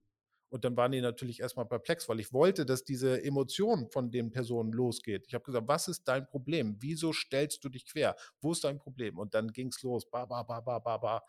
Und 0.55 0.63
dann 0.63 0.77
waren 0.77 0.93
die 0.93 1.01
natürlich 1.01 1.41
erstmal 1.41 1.65
perplex, 1.65 2.07
weil 2.07 2.21
ich 2.21 2.31
wollte, 2.31 2.65
dass 2.65 2.85
diese 2.85 3.21
Emotion 3.21 3.89
von 3.89 4.09
den 4.09 4.31
Personen 4.31 4.71
losgeht. 4.71 5.25
Ich 5.27 5.33
habe 5.33 5.43
gesagt, 5.43 5.67
was 5.67 5.89
ist 5.89 6.07
dein 6.07 6.25
Problem? 6.25 6.77
Wieso 6.79 7.11
stellst 7.11 7.61
du 7.65 7.67
dich 7.67 7.85
quer? 7.85 8.15
Wo 8.39 8.53
ist 8.53 8.63
dein 8.63 8.79
Problem? 8.79 9.19
Und 9.19 9.33
dann 9.33 9.51
ging 9.51 9.67
es 9.67 9.83
los. 9.83 10.09
Ba, 10.09 10.23
ba, 10.23 10.43
ba, 10.43 10.61
ba, 10.61 10.79
ba, 10.79 10.97
ba. 10.97 11.23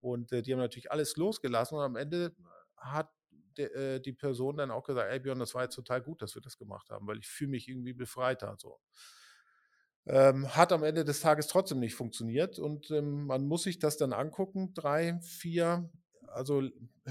Und 0.00 0.32
äh, 0.32 0.42
die 0.42 0.52
haben 0.52 0.58
natürlich 0.58 0.90
alles 0.90 1.16
losgelassen 1.16 1.78
und 1.78 1.84
am 1.84 1.94
Ende 1.94 2.34
hat 2.76 3.08
de, 3.56 3.66
äh, 3.66 4.00
die 4.00 4.14
Person 4.14 4.56
dann 4.56 4.72
auch 4.72 4.82
gesagt, 4.82 5.12
ey 5.12 5.20
Björn, 5.20 5.38
das 5.38 5.54
war 5.54 5.62
jetzt 5.62 5.76
total 5.76 6.02
gut, 6.02 6.20
dass 6.20 6.34
wir 6.34 6.42
das 6.42 6.58
gemacht 6.58 6.90
haben, 6.90 7.06
weil 7.06 7.18
ich 7.18 7.28
fühle 7.28 7.52
mich 7.52 7.68
irgendwie 7.68 7.92
befreiter. 7.92 8.56
So. 8.58 8.80
Ähm, 10.06 10.56
hat 10.56 10.72
am 10.72 10.82
Ende 10.82 11.04
des 11.04 11.20
Tages 11.20 11.46
trotzdem 11.46 11.78
nicht 11.78 11.94
funktioniert 11.94 12.58
und 12.58 12.90
ähm, 12.90 13.26
man 13.26 13.46
muss 13.46 13.62
sich 13.62 13.78
das 13.78 13.96
dann 13.96 14.12
angucken, 14.12 14.74
drei, 14.74 15.20
vier, 15.20 15.88
also 16.32 16.62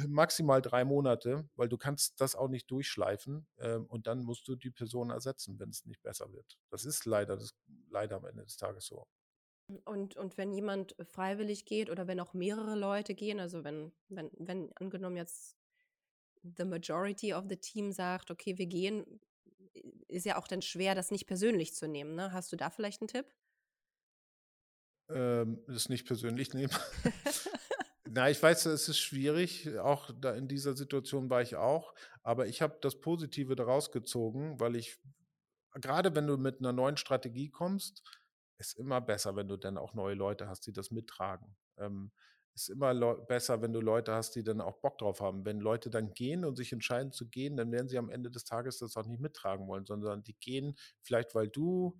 maximal 0.07 0.61
drei 0.61 0.83
Monate, 0.83 1.47
weil 1.55 1.69
du 1.69 1.77
kannst 1.77 2.19
das 2.21 2.35
auch 2.35 2.49
nicht 2.49 2.69
durchschleifen 2.69 3.47
ähm, 3.59 3.85
und 3.85 4.07
dann 4.07 4.23
musst 4.23 4.47
du 4.47 4.55
die 4.55 4.71
Person 4.71 5.09
ersetzen, 5.09 5.59
wenn 5.59 5.69
es 5.69 5.85
nicht 5.85 6.01
besser 6.01 6.31
wird. 6.33 6.57
Das 6.69 6.85
ist 6.85 7.05
leider, 7.05 7.37
das, 7.37 7.55
leider 7.89 8.17
am 8.17 8.25
Ende 8.25 8.43
des 8.43 8.57
Tages 8.57 8.85
so. 8.85 9.07
Und, 9.85 10.17
und 10.17 10.37
wenn 10.37 10.51
jemand 10.51 10.95
freiwillig 11.01 11.65
geht 11.65 11.89
oder 11.89 12.07
wenn 12.07 12.19
auch 12.19 12.33
mehrere 12.33 12.75
Leute 12.75 13.15
gehen, 13.15 13.39
also 13.39 13.63
wenn, 13.63 13.93
wenn, 14.09 14.29
wenn 14.37 14.71
angenommen 14.75 15.15
jetzt 15.15 15.55
the 16.57 16.65
majority 16.65 17.33
of 17.33 17.45
the 17.47 17.57
team 17.57 17.91
sagt, 17.91 18.31
okay, 18.31 18.57
wir 18.57 18.65
gehen, 18.65 19.21
ist 20.07 20.25
ja 20.25 20.37
auch 20.37 20.47
dann 20.47 20.61
schwer, 20.61 20.95
das 20.95 21.11
nicht 21.11 21.27
persönlich 21.27 21.73
zu 21.73 21.87
nehmen. 21.87 22.15
Ne? 22.15 22.33
Hast 22.33 22.51
du 22.51 22.57
da 22.57 22.69
vielleicht 22.69 23.01
einen 23.01 23.07
Tipp? 23.07 23.25
Ähm, 25.09 25.63
das 25.67 25.89
nicht 25.89 26.05
persönlich 26.05 26.53
nehmen. 26.53 26.73
Na, 28.13 28.29
ich 28.29 28.43
weiß, 28.43 28.65
es 28.65 28.89
ist 28.89 28.99
schwierig. 28.99 29.77
Auch 29.79 30.11
da 30.19 30.33
in 30.33 30.49
dieser 30.49 30.75
Situation 30.75 31.29
war 31.29 31.41
ich 31.41 31.55
auch. 31.55 31.93
Aber 32.23 32.45
ich 32.47 32.61
habe 32.61 32.77
das 32.81 32.99
Positive 32.99 33.55
daraus 33.55 33.91
gezogen, 33.91 34.59
weil 34.59 34.75
ich, 34.75 34.99
gerade 35.75 36.13
wenn 36.13 36.27
du 36.27 36.35
mit 36.37 36.59
einer 36.59 36.73
neuen 36.73 36.97
Strategie 36.97 37.49
kommst, 37.49 38.03
ist 38.57 38.77
immer 38.77 38.99
besser, 38.99 39.37
wenn 39.37 39.47
du 39.47 39.55
dann 39.55 39.77
auch 39.77 39.93
neue 39.93 40.15
Leute 40.15 40.49
hast, 40.49 40.67
die 40.67 40.73
das 40.73 40.91
mittragen. 40.91 41.55
Ähm, 41.77 42.11
ist 42.53 42.69
immer 42.69 42.93
besser, 43.15 43.61
wenn 43.61 43.71
du 43.71 43.79
Leute 43.79 44.13
hast, 44.13 44.35
die 44.35 44.43
dann 44.43 44.59
auch 44.59 44.81
Bock 44.81 44.97
drauf 44.97 45.21
haben. 45.21 45.45
Wenn 45.45 45.61
Leute 45.61 45.89
dann 45.89 46.13
gehen 46.13 46.43
und 46.43 46.57
sich 46.57 46.73
entscheiden 46.73 47.13
zu 47.13 47.29
gehen, 47.29 47.55
dann 47.55 47.71
werden 47.71 47.87
sie 47.87 47.97
am 47.97 48.09
Ende 48.09 48.29
des 48.29 48.43
Tages 48.43 48.77
das 48.79 48.97
auch 48.97 49.07
nicht 49.07 49.21
mittragen 49.21 49.67
wollen, 49.67 49.85
sondern 49.85 50.21
die 50.21 50.35
gehen 50.37 50.75
vielleicht, 51.01 51.33
weil 51.33 51.47
du 51.47 51.97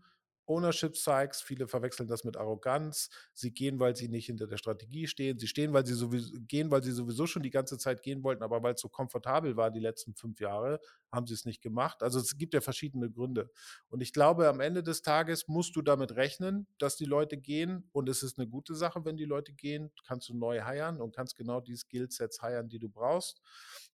Ownership 0.52 0.96
zeigst. 0.96 1.44
Viele 1.44 1.68
verwechseln 1.68 2.08
das 2.08 2.24
mit 2.24 2.38
Arroganz. 2.38 3.10
Sie 3.34 3.52
gehen, 3.52 3.80
weil 3.80 3.96
sie 3.96 4.08
nicht 4.08 4.26
hinter 4.26 4.48
der 4.48 4.58
Strategie 4.58 5.08
stehen. 5.08 5.40
Sie 5.40 5.48
stehen, 5.48 5.74
weil 5.74 5.86
sie 5.86 5.94
sowieso 5.94 6.34
gehen, 6.48 6.72
weil 6.72 6.84
sie 6.84 6.92
sowieso 6.92 7.28
schon 7.28 7.44
die 7.44 7.50
ganze 7.50 7.78
Zeit 7.78 8.04
gehen 8.04 8.24
wollten, 8.24 8.44
aber 8.44 8.62
weil 8.64 8.74
es 8.74 8.82
so 8.82 8.90
komfortabel 8.90 9.56
war 9.58 9.72
die 9.72 9.80
letzten 9.80 10.14
fünf 10.14 10.40
Jahre, 10.40 10.80
haben 11.12 11.28
sie 11.28 11.34
es 11.34 11.46
nicht 11.46 11.62
gemacht. 11.62 12.04
Also 12.04 12.20
es 12.20 12.38
gibt 12.38 12.54
ja 12.54 12.62
verschiedene 12.62 13.10
Gründe. 13.10 13.50
Und 13.90 14.02
ich 14.02 14.14
glaube, 14.14 14.48
am 14.48 14.60
Ende 14.60 14.84
des 14.84 15.02
Tages 15.02 15.48
musst 15.48 15.76
du 15.76 15.82
damit 15.82 16.16
rechnen, 16.16 16.68
dass 16.78 16.96
die 16.96 17.06
Leute 17.06 17.38
gehen. 17.38 17.90
Und 17.92 18.10
es 18.10 18.24
ist 18.24 18.38
eine 18.38 18.48
gute 18.48 18.76
Sache, 18.76 19.06
wenn 19.06 19.18
die 19.18 19.26
Leute 19.26 19.54
gehen. 19.54 19.92
Kannst 20.06 20.30
du 20.30 20.34
neu 20.34 20.62
heiern 20.62 21.02
und 21.02 21.16
kannst 21.16 21.36
genau 21.36 21.62
die 21.62 21.76
Skillsets 21.76 22.42
heiern, 22.42 22.70
die 22.70 22.80
du 22.80 22.90
brauchst. 22.90 23.42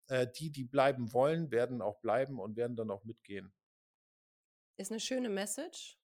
Äh, 0.07 0.27
die, 0.37 0.51
die 0.51 0.63
bleiben 0.63 1.13
wollen, 1.13 1.51
werden 1.51 1.81
auch 1.81 1.99
bleiben 1.99 2.39
und 2.39 2.55
werden 2.55 2.75
dann 2.75 2.91
auch 2.91 3.03
mitgehen. 3.03 3.53
Ist 4.77 4.91
eine 4.91 4.99
schöne 4.99 5.29
Message. 5.29 5.97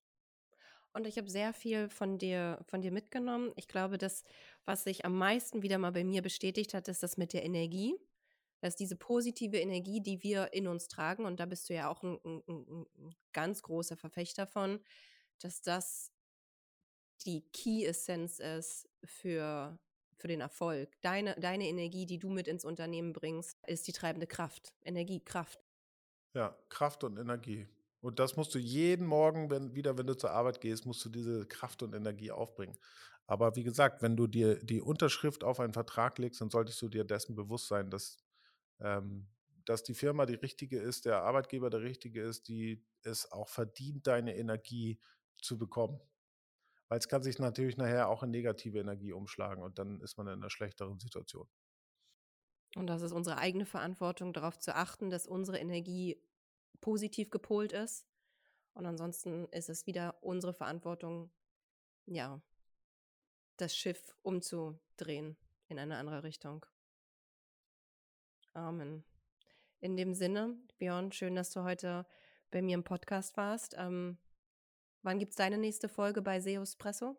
Und 0.94 1.08
ich 1.08 1.18
habe 1.18 1.30
sehr 1.30 1.54
viel 1.54 1.90
von 1.90 2.18
dir, 2.18 2.60
von 2.68 2.82
dir 2.82 2.92
mitgenommen. 2.92 3.52
Ich 3.56 3.68
glaube, 3.68 3.98
das, 3.98 4.24
was 4.66 4.84
sich 4.84 5.06
am 5.06 5.18
meisten 5.18 5.62
wieder 5.62 5.78
mal 5.78 5.92
bei 5.92 6.04
mir 6.04 6.22
bestätigt 6.22 6.74
hat, 6.74 6.88
ist 6.88 7.04
das 7.04 7.18
mit 7.18 7.34
der 7.34 7.44
Energie. 7.44 7.96
Dass 8.60 8.76
diese 8.76 8.96
positive 8.96 9.58
Energie, 9.58 10.02
die 10.02 10.22
wir 10.22 10.54
in 10.54 10.68
uns 10.68 10.88
tragen, 10.88 11.26
und 11.26 11.40
da 11.40 11.48
bist 11.48 11.68
du 11.70 11.74
ja 11.74 11.90
auch 11.90 12.04
ein, 12.04 12.20
ein, 12.24 12.44
ein, 12.48 13.16
ganz 13.34 13.64
großer 13.64 13.98
Verfechter 13.98 14.46
von, 14.46 14.80
dass 15.40 15.64
das 15.64 16.12
die 17.26 17.42
Key-Essenz 17.54 18.40
ist 18.40 18.88
für, 19.04 19.80
für 20.16 20.28
den 20.28 20.42
Erfolg. 20.42 20.90
Deine, 21.02 21.36
deine 21.40 21.68
Energie, 21.68 22.06
die 22.06 22.20
du 22.20 22.30
mit 22.30 22.48
ins 22.48 22.64
Unternehmen 22.64 23.14
bringst, 23.14 23.58
ist 23.66 23.88
die 23.88 23.94
treibende 23.94 24.28
Kraft. 24.28 24.74
Energie, 24.84 25.22
Kraft. 25.22 25.60
Ja, 26.34 26.56
Kraft 26.70 27.04
und 27.04 27.18
Energie. 27.18 27.68
Und 28.02 28.20
das 28.20 28.36
musst 28.36 28.54
du 28.56 28.60
jeden 28.60 29.06
Morgen, 29.06 29.50
wenn, 29.52 29.76
wieder, 29.76 29.98
wenn 29.98 30.08
du 30.08 30.18
zur 30.18 30.32
Arbeit 30.32 30.60
gehst, 30.60 30.86
musst 30.86 31.06
du 31.06 31.10
diese 31.10 31.46
Kraft 31.46 31.84
und 31.84 31.94
Energie 31.94 32.32
aufbringen. 32.32 32.78
Aber 33.28 33.56
wie 33.56 33.64
gesagt, 33.64 34.02
wenn 34.02 34.18
du 34.18 34.28
dir 34.28 34.56
die 34.64 34.82
Unterschrift 34.82 35.44
auf 35.44 35.60
einen 35.60 35.74
Vertrag 35.74 36.18
legst, 36.18 36.42
dann 36.42 36.50
solltest 36.50 36.82
du 36.82 36.90
dir 36.90 37.04
dessen 37.06 37.36
bewusst 37.36 37.68
sein, 37.68 37.92
dass, 37.92 38.18
ähm, 38.80 39.30
dass 39.66 39.84
die 39.84 39.94
Firma 39.94 40.26
die 40.26 40.36
richtige 40.36 40.80
ist, 40.80 41.06
der 41.06 41.22
Arbeitgeber 41.22 41.70
der 41.70 41.82
richtige 41.82 42.24
ist, 42.24 42.48
die 42.48 42.84
es 43.04 43.32
auch 43.32 43.50
verdient, 43.50 44.08
deine 44.08 44.36
Energie 44.36 45.00
zu 45.42 45.58
bekommen. 45.58 46.02
Weil 46.90 47.00
es 47.00 47.08
kann 47.08 47.24
sich 47.24 47.40
natürlich 47.40 47.78
nachher 47.78 48.10
auch 48.10 48.24
in 48.24 48.32
negative 48.32 48.80
Energie 48.80 49.14
umschlagen 49.14 49.64
und 49.64 49.80
dann 49.80 50.02
ist 50.02 50.18
man 50.18 50.28
in 50.28 50.34
einer 50.34 50.50
schlechteren 50.50 51.00
Situation. 51.00 51.48
Und 52.76 52.88
das 52.88 53.02
ist 53.02 53.12
unsere 53.12 53.38
eigene 53.38 53.66
Verantwortung, 53.66 54.34
darauf 54.34 54.58
zu 54.60 54.76
achten, 54.76 55.10
dass 55.10 55.28
unsere 55.28 55.60
Energie 55.60 56.22
positiv 56.82 57.30
gepolt 57.30 57.72
ist. 57.72 58.06
Und 58.74 58.86
ansonsten 58.86 59.48
ist 59.50 59.70
es 59.70 59.86
wieder 59.86 60.16
unsere 60.22 60.54
Verantwortung, 60.54 61.30
ja, 62.06 62.42
das 63.58 63.76
Schiff 63.76 64.16
umzudrehen 64.24 65.38
in 65.68 65.80
eine 65.80 65.98
andere 65.98 66.24
Richtung. 66.24 66.66
Amen. 68.54 69.04
In 69.80 69.96
dem 69.96 70.14
Sinne, 70.14 70.58
Björn, 70.78 71.12
schön, 71.12 71.36
dass 71.36 71.52
du 71.52 71.64
heute 71.64 72.06
bei 72.52 72.62
mir 72.62 72.76
im 72.76 72.84
Podcast 72.84 73.38
warst. 73.38 73.76
Ähm, 73.78 74.18
wann 75.04 75.20
gibt 75.20 75.32
es 75.32 75.38
deine 75.38 75.58
nächste 75.58 75.90
Folge 75.90 76.22
bei 76.22 76.40
SEO 76.40 76.62
Espresso? 76.62 77.18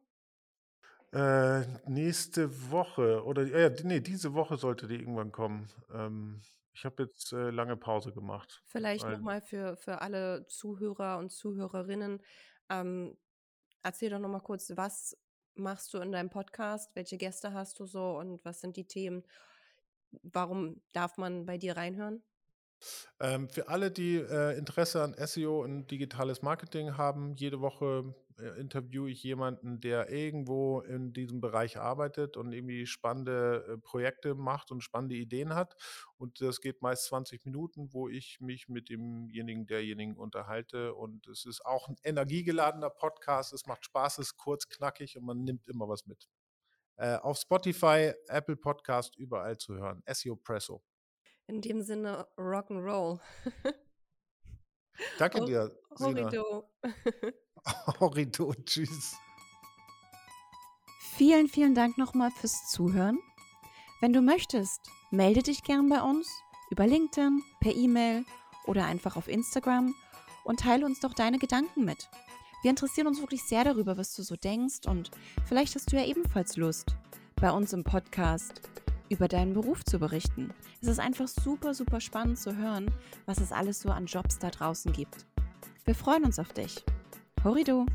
Äh, 1.13 1.67
nächste 1.89 2.71
Woche 2.71 3.25
oder 3.25 3.43
äh, 3.43 3.75
nee, 3.85 4.01
diese 4.01 4.33
Woche 4.35 4.57
sollte 4.57 4.87
die 4.89 4.97
irgendwann 4.97 5.33
kommen. 5.33 5.69
Ähm, 5.93 6.41
ich 6.75 6.85
habe 6.85 7.05
jetzt 7.05 7.33
äh, 7.33 7.51
lange 7.51 7.77
Pause 7.77 8.13
gemacht. 8.13 8.63
Vielleicht 8.67 9.07
nochmal 9.07 9.43
für, 9.43 9.77
für 9.77 10.01
alle 10.01 10.47
Zuhörer 10.47 11.19
und 11.19 11.31
Zuhörerinnen. 11.31 12.23
Ähm, 12.71 13.17
erzähl 13.83 14.11
doch 14.11 14.19
nochmal 14.19 14.41
kurz, 14.41 14.73
was 14.77 15.17
machst 15.55 15.93
du 15.93 15.99
in 15.99 16.13
deinem 16.13 16.31
Podcast? 16.31 16.95
Welche 16.95 17.19
Gäste 17.19 17.53
hast 17.53 17.79
du 17.79 17.87
so 17.87 18.19
und 18.19 18.45
was 18.45 18.61
sind 18.61 18.77
die 18.77 18.87
Themen? 18.87 19.23
Warum 20.23 20.83
darf 20.93 21.19
man 21.19 21.47
bei 21.47 21.59
dir 21.59 21.77
reinhören? 21.77 22.23
Ähm, 23.21 23.49
für 23.49 23.69
alle, 23.69 23.91
die 23.91 24.17
äh, 24.17 24.57
Interesse 24.57 25.03
an 25.03 25.15
SEO 25.19 25.63
und 25.63 25.91
digitales 25.91 26.43
Marketing 26.43 26.97
haben, 26.97 27.35
jede 27.35 27.61
Woche 27.61 28.15
äh, 28.39 28.61
interviewe 28.61 29.11
ich 29.11 29.23
jemanden, 29.23 29.81
der 29.81 30.11
irgendwo 30.11 30.81
in 30.81 31.13
diesem 31.13 31.41
Bereich 31.41 31.79
arbeitet 31.79 32.37
und 32.37 32.53
irgendwie 32.53 32.87
spannende 32.87 33.65
äh, 33.69 33.79
Projekte 33.79 34.35
macht 34.35 34.71
und 34.71 34.83
spannende 34.83 35.15
Ideen 35.15 35.55
hat. 35.55 35.77
Und 36.17 36.41
das 36.41 36.61
geht 36.61 36.83
meist 36.83 37.05
20 37.07 37.45
Minuten, 37.45 37.93
wo 37.93 38.09
ich 38.09 38.41
mich 38.41 38.69
mit 38.69 38.89
demjenigen, 38.89 39.67
derjenigen 39.67 40.17
unterhalte. 40.17 40.95
Und 40.95 41.27
es 41.29 41.45
ist 41.45 41.65
auch 41.65 41.89
ein 41.89 41.97
energiegeladener 42.03 42.91
Podcast. 42.91 43.53
Es 43.53 43.67
macht 43.67 43.85
Spaß, 43.85 44.19
es 44.19 44.29
ist 44.29 44.37
kurz, 44.37 44.69
knackig 44.69 45.17
und 45.17 45.25
man 45.25 45.45
nimmt 45.45 45.69
immer 45.69 45.89
was 45.89 46.07
mit. 46.07 46.29
Äh, 46.97 47.17
auf 47.17 47.39
Spotify, 47.39 48.13
Apple 48.29 48.57
Podcast, 48.57 49.17
überall 49.17 49.57
zu 49.57 49.75
hören. 49.75 50.03
SEO 50.07 50.37
Presso. 50.37 50.83
In 51.53 51.61
dem 51.61 51.83
Sinne 51.83 52.27
Rock'n'Roll. 52.39 53.21
Danke 55.19 55.45
dir. 55.45 55.71
Horrido. 55.99 56.71
Horrido, 58.01 58.55
tschüss. 58.65 59.15
Vielen, 61.15 61.49
vielen 61.49 61.75
Dank 61.75 61.99
nochmal 61.99 62.31
fürs 62.31 62.71
Zuhören. 62.71 63.19
Wenn 64.01 64.15
du 64.15 64.23
möchtest, 64.23 64.81
melde 65.11 65.43
dich 65.43 65.63
gern 65.63 65.91
bei 65.91 66.01
uns 66.01 66.27
über 66.71 66.87
LinkedIn, 66.87 67.43
per 67.61 67.77
E-Mail 67.77 68.25
oder 68.65 68.87
einfach 68.87 69.17
auf 69.17 69.29
Instagram 69.29 69.95
und 70.45 70.61
teile 70.61 70.87
uns 70.87 71.01
doch 71.01 71.13
deine 71.13 71.39
Gedanken 71.39 71.85
mit. 71.85 72.09
Wir 72.63 72.71
interessieren 72.71 73.09
uns 73.09 73.21
wirklich 73.21 73.43
sehr 73.43 73.65
darüber, 73.65 73.99
was 73.99 74.15
du 74.15 74.23
so 74.23 74.37
denkst 74.37 74.87
und 74.87 75.11
vielleicht 75.47 75.75
hast 75.75 75.93
du 75.93 75.97
ja 75.97 76.07
ebenfalls 76.07 76.57
Lust, 76.57 76.97
bei 77.37 77.51
uns 77.51 77.75
im 77.75 77.85
Podcast 77.85 78.63
über 79.13 79.29
deinen 79.29 79.55
Beruf 79.55 79.85
zu 79.85 79.99
berichten. 79.99 80.53
Es 80.81 80.89
ist 80.89 80.99
einfach 80.99 81.29
super, 81.29 81.75
super 81.75 82.01
spannend 82.01 82.39
zu 82.39 82.57
hören, 82.57 82.91
was 83.27 83.39
es 83.39 83.53
alles 83.53 83.81
so 83.81 83.91
an 83.91 84.07
Jobs 84.07 84.39
da 84.39 84.51
draußen 84.51 84.93
gibt. 84.93 85.27
Wir 85.85 85.95
freuen 85.95 86.25
uns 86.25 86.39
auf 86.39 86.53
dich. 86.53 86.85
Horrido! 87.45 87.87